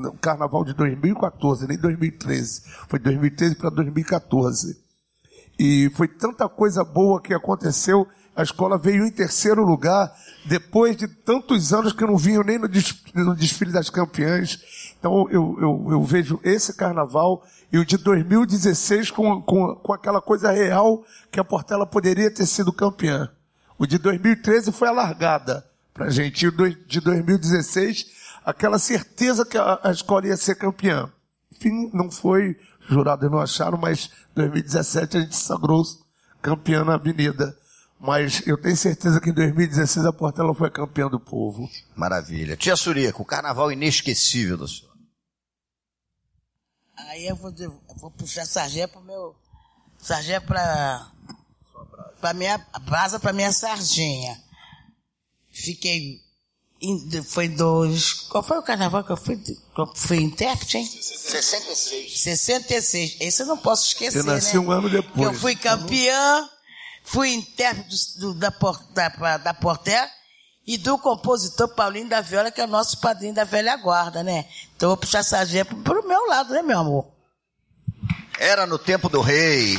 [0.00, 4.78] no carnaval de 2014, nem 2013, foi 2013 para 2014.
[5.58, 10.10] E foi tanta coisa boa que aconteceu, a escola veio em terceiro lugar,
[10.46, 14.58] depois de tantos anos que não vinham nem no desfile, no desfile das campeãs.
[14.98, 20.22] Então eu, eu, eu, vejo esse carnaval e o de 2016 com, com, com aquela
[20.22, 23.28] coisa real que a Portela poderia ter sido campeã.
[23.78, 26.44] O de 2013 foi a largada para a gente.
[26.44, 26.52] E o
[26.86, 28.06] de 2016,
[28.44, 31.10] aquela certeza que a, a escola ia ser campeã.
[31.52, 32.56] Enfim, não foi,
[32.88, 35.84] jurados não acharam, mas 2017 a gente sagrou
[36.40, 37.56] campeã na avenida.
[37.98, 41.68] Mas eu tenho certeza que em 2016 a Portela foi campeã do povo.
[41.94, 42.56] Maravilha.
[42.56, 44.90] Tia Surica, o carnaval inesquecível do senhor.
[46.96, 49.36] Aí eu vou, eu vou puxar sargento pro meu.
[49.98, 51.12] Sargento pra.
[52.20, 54.42] pra minha brasa, pra minha sardinha.
[55.50, 56.20] Fiquei.
[57.26, 58.12] Foi dois.
[58.30, 59.36] Qual foi o carnaval que eu fui?
[59.36, 60.86] Que eu fui intérprete, hein?
[60.86, 62.20] 66.
[62.20, 63.16] 66.
[63.20, 64.20] Esse eu não posso esquecer.
[64.20, 64.60] Eu nasci né?
[64.60, 65.20] um ano depois.
[65.20, 66.48] Eu fui campeã,
[67.04, 68.50] fui intérprete do, da,
[68.94, 70.08] da, da Porter
[70.66, 74.46] e do compositor Paulinho da Viola, que é o nosso padrinho da velha guarda, né?
[74.74, 77.12] Então eu vou puxar sargento pro meu lado, né, meu amor?
[78.38, 79.78] Era no tempo do rei.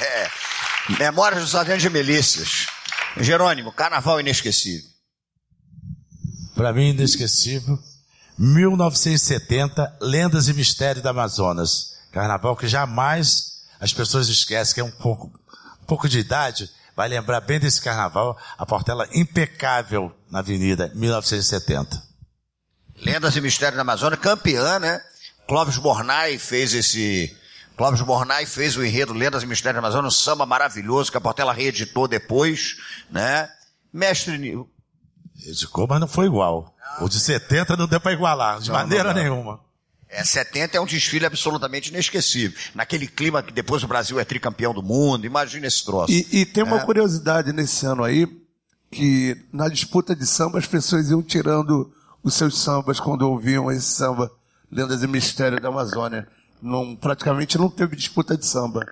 [0.98, 2.66] Memórias do sargento de milícias.
[3.16, 4.91] Jerônimo, carnaval inesquecível.
[6.62, 7.76] Para mim, inesquecível.
[8.38, 11.96] 1970, Lendas e Mistérios da Amazonas.
[12.12, 15.26] Carnaval que jamais as pessoas esquecem, que é um pouco,
[15.82, 22.00] um pouco de idade, vai lembrar bem desse carnaval, a Portela impecável na Avenida, 1970.
[23.04, 25.02] Lendas e Mistérios da Amazônia, campeã, né?
[25.48, 27.36] Clóvis Bornai fez esse.
[27.76, 31.20] Clóvis Bornai fez o enredo Lendas e Mistérios da Amazônia, um samba maravilhoso que a
[31.20, 32.76] Portela reeditou depois,
[33.10, 33.50] né?
[33.92, 34.64] Mestre.
[35.44, 36.74] Reedicou, mas não foi igual.
[37.00, 39.22] O de 70 não deu para igualar, de não, maneira não, não.
[39.22, 39.60] nenhuma.
[40.08, 42.56] É, 70 é um desfile absolutamente inesquecível.
[42.74, 46.12] Naquele clima que depois o Brasil é tricampeão do mundo, imagina esse troço.
[46.12, 46.84] E, e tem uma é.
[46.84, 48.28] curiosidade nesse ano aí,
[48.90, 51.90] que na disputa de samba as pessoas iam tirando
[52.22, 54.30] os seus sambas quando ouviam esse samba,
[54.70, 56.28] Lendas e Mistério da Amazônia.
[56.60, 58.86] Não, praticamente não teve disputa de samba.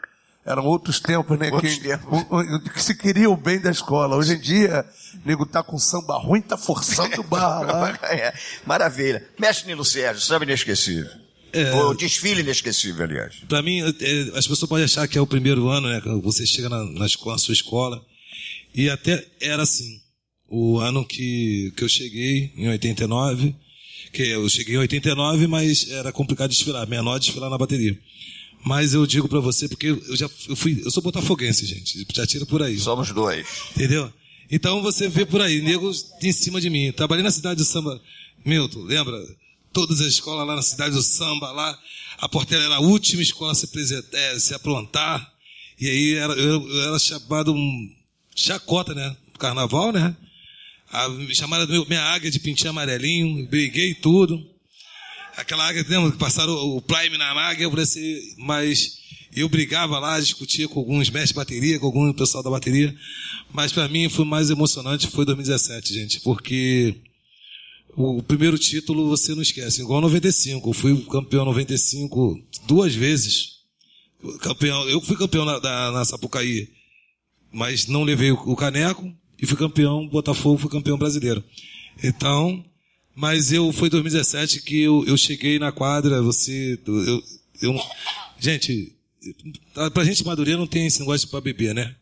[0.51, 1.51] Eram outros tempos, né?
[1.51, 2.25] Outros que, tempos.
[2.73, 4.17] que se queria o bem da escola.
[4.17, 4.85] Hoje em dia,
[5.25, 7.99] nego tá com samba ruim, tá forçando barra lá.
[8.11, 8.35] é,
[8.67, 9.25] maravilha.
[9.39, 11.11] Mestre Nilo Sérgio, samba inesquecível.
[11.53, 11.73] É.
[11.75, 13.37] O desfile inesquecível, aliás.
[13.49, 16.01] Pra mim, é, as pessoas podem achar que é o primeiro ano, né?
[16.01, 18.05] Quando você chega na, na, escola, na sua escola.
[18.75, 20.01] E até era assim.
[20.49, 23.55] O ano que, que eu cheguei, em 89,
[24.13, 27.97] que eu cheguei em 89, mas era complicado desfilar, menor desfilar na bateria.
[28.65, 32.27] Mas eu digo para você, porque eu já eu fui, eu sou botafoguense, gente, já
[32.27, 32.79] tira por aí.
[32.79, 33.47] Somos dois.
[33.75, 34.13] Entendeu?
[34.51, 36.93] Então você vê por aí, negros em cima de mim.
[36.93, 38.01] Trabalhei na cidade do samba,
[38.45, 39.17] Milton, lembra?
[39.73, 41.79] Todas as escolas lá na cidade do samba, lá,
[42.19, 43.69] a Portela era a última escola a se,
[44.13, 45.33] é, se aprontar.
[45.81, 47.91] E aí era, eu, eu era chamado um
[48.35, 49.17] chacota, né?
[49.39, 50.15] Carnaval, né?
[50.91, 54.50] A, me chamaram minha águia de pintinho amarelinho, briguei tudo.
[55.41, 58.99] Aquela águia, lembra que passaram o Prime na águia, eu falei assim, mas
[59.35, 62.95] eu brigava lá, discutia com alguns mestres de bateria, com algum pessoal da bateria.
[63.53, 66.97] Mas para mim foi mais emocionante foi 2017, gente, porque
[67.97, 70.69] o primeiro título você não esquece, igual 95.
[70.69, 73.61] Eu fui campeão 95 duas vezes.
[74.41, 76.69] Campeão, eu fui campeão na, na, na Sapucaí,
[77.53, 79.11] mas não levei o, o caneco
[79.41, 81.43] e fui campeão Botafogo, fui campeão brasileiro.
[82.03, 82.65] Então,
[83.15, 87.23] mas eu foi 2017 que eu, eu cheguei na quadra, você eu,
[87.63, 87.81] eu
[88.39, 88.95] gente,
[89.93, 91.95] pra gente Madureira não tem esse negócio pra beber, né?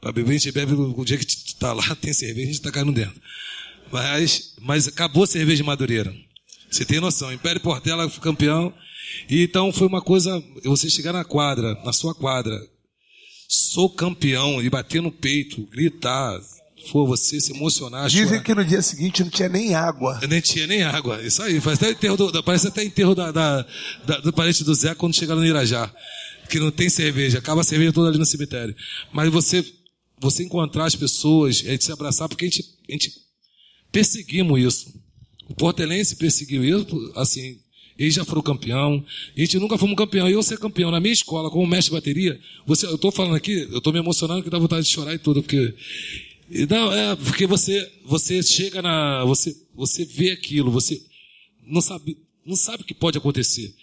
[0.00, 2.70] Pra beber a gente bebe o dia que tá lá, tem cerveja, a gente tá
[2.70, 3.20] caindo dentro.
[3.90, 6.14] Mas, mas acabou a cerveja de Madureira.
[6.70, 7.30] Você tem noção.
[7.32, 8.72] Império Portela campeão.
[9.28, 12.58] E então foi uma coisa, você chegar na quadra, na sua quadra,
[13.46, 16.40] sou campeão, e bater no peito, gritar,
[16.90, 18.08] for você se emocionar.
[18.08, 18.42] Dizem chorar.
[18.42, 20.20] que no dia seguinte não tinha nem água.
[20.28, 21.22] Nem tinha nem água.
[21.22, 21.60] Isso aí.
[21.60, 23.66] Parece até enterro do, parece até enterro da, da,
[24.06, 25.92] da, do parente do Zé quando chegar no Irajá.
[26.48, 27.38] Que não tem cerveja.
[27.38, 28.74] Acaba a cerveja toda ali no cemitério.
[29.12, 29.64] Mas você,
[30.20, 33.12] você encontrar as pessoas, a gente se abraçar, porque a gente, a gente
[33.90, 35.02] perseguimos isso.
[35.48, 37.58] O Portelense perseguiu isso, assim,
[37.98, 39.04] eles já foram campeão,
[39.36, 40.28] a gente nunca fomos campeão.
[40.28, 43.36] E eu ser campeão na minha escola, como mestre de bateria, você, eu estou falando
[43.36, 45.74] aqui, eu estou me emocionando que dá vontade de chorar e tudo, porque
[46.68, 51.00] não, é porque você você chega na você você vê aquilo, você
[51.66, 53.74] não sabe não sabe o que pode acontecer.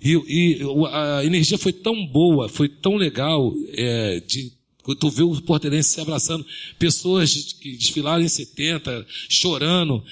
[0.00, 0.60] E, e
[0.92, 4.52] a energia foi tão boa, foi tão legal é, de
[4.94, 6.46] Tu vê o portelense se abraçando,
[6.78, 10.02] pessoas que desfilaram em 70, chorando.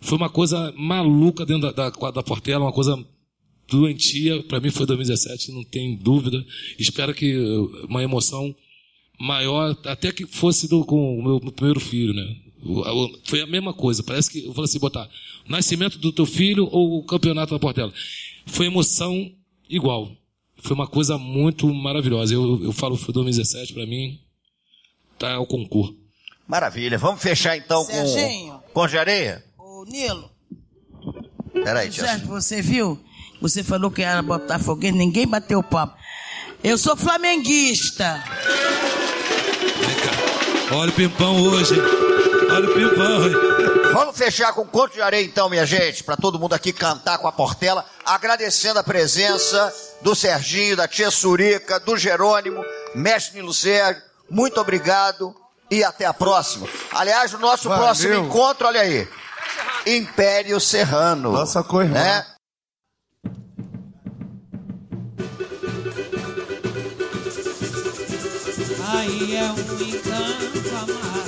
[0.00, 2.98] Foi uma coisa maluca dentro da, da, da Portela, uma coisa
[3.68, 4.42] doentia.
[4.42, 6.44] Para mim foi 2017, não tem dúvida.
[6.78, 7.36] Espero que
[7.88, 8.54] uma emoção
[9.18, 12.36] maior, até que fosse do, com o meu, meu primeiro filho, né?
[13.24, 14.02] Foi a mesma coisa.
[14.02, 15.08] Parece que, eu falei assim, botar
[15.46, 17.92] nascimento do teu filho ou o campeonato da Portela.
[18.46, 19.30] Foi emoção
[19.68, 20.10] igual.
[20.62, 22.34] Foi uma coisa muito maravilhosa.
[22.34, 24.18] Eu, eu falo, foi 2017 para mim,
[25.18, 25.94] tá o concurso.
[26.48, 26.98] Maravilha.
[26.98, 28.60] Vamos fechar então Serginho.
[28.72, 29.44] com com areia?
[29.58, 30.30] Ô, Nilo.
[31.52, 32.04] Peraí, tia.
[32.04, 32.98] Certo, você viu?
[33.40, 35.96] Você falou que era botafoguense, ninguém bateu papo.
[36.62, 38.22] Eu sou flamenguista.
[40.74, 41.74] Olha o pimpão hoje.
[42.50, 43.36] Olha o pimpão hoje.
[43.92, 47.28] Vamos fechar com conto de areia então, minha gente, para todo mundo aqui cantar com
[47.28, 49.72] a Portela, agradecendo a presença
[50.02, 52.64] do Serginho, da tia Surica, do Jerônimo,
[52.94, 54.02] mestre Nilo Sérgio.
[54.28, 55.34] Muito obrigado
[55.70, 56.66] e até a próxima.
[56.92, 57.84] Aliás, o nosso Valeu.
[57.84, 59.08] próximo encontro, olha aí,
[59.86, 61.30] Império Serrano.
[61.32, 61.94] Nossa co-irmã.
[61.94, 62.26] né?
[69.04, 69.52] Aí é um
[69.82, 71.26] encanto amar.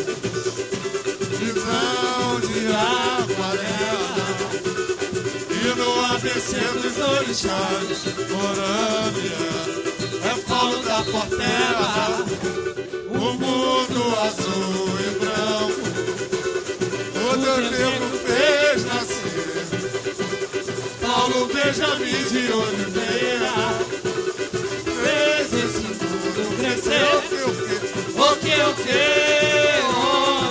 [1.38, 4.16] Visão de aquarela
[5.50, 7.98] E no ABC dos orixás
[8.30, 9.44] Morânia
[10.24, 12.24] É polo da portela.
[13.10, 15.84] O mundo azul e branco
[17.14, 19.66] O teu tempo fez nascer.
[21.02, 23.95] Paulo Benjamin de Oliveira
[26.86, 27.44] crescer
[28.14, 29.02] O que o que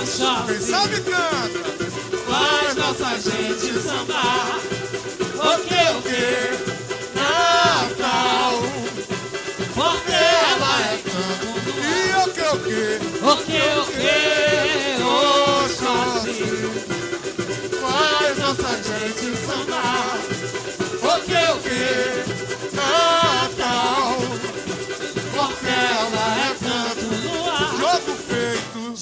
[0.02, 1.76] Oxóssi Sabe canta
[2.28, 4.60] Faz nossa gente sambar.
[5.36, 6.26] O que o que
[7.16, 8.54] Natal.
[9.74, 11.50] Porque ela é canto
[11.82, 12.84] E o que o que?
[13.24, 14.65] O que o que?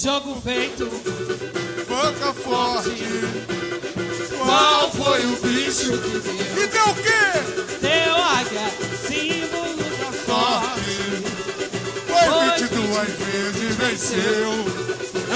[0.03, 0.85] Jogo feito.
[1.87, 3.05] boca forte.
[4.37, 6.61] Qual foi o bicho que deu?
[6.61, 7.23] E deu o quê?
[7.79, 8.69] Teu águia,
[9.07, 11.23] símbolo da sorte.
[12.05, 14.51] Foi 22 vezes, venceu.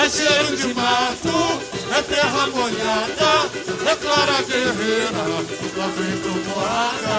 [0.04, 1.62] É cheiro de mato,
[1.92, 3.50] é terra molhada,
[3.86, 5.24] é clara guerreira,
[5.78, 7.18] lá vem trovoada,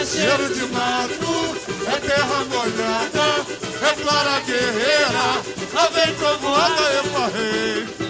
[0.00, 3.46] é cheiro de mato, é terra molhada,
[3.82, 5.26] é clara guerreira,
[5.74, 8.05] lá vem trovoada, epa rei,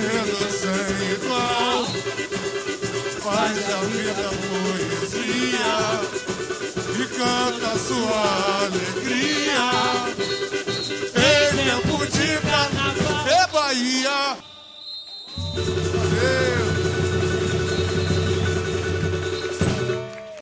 [0.00, 1.86] terra sem igual
[3.22, 5.76] faz a vida poesia
[6.98, 8.24] E canta a sua
[8.64, 9.66] alegria.
[11.14, 11.76] Ele é
[12.40, 14.55] carnaval é Bahia.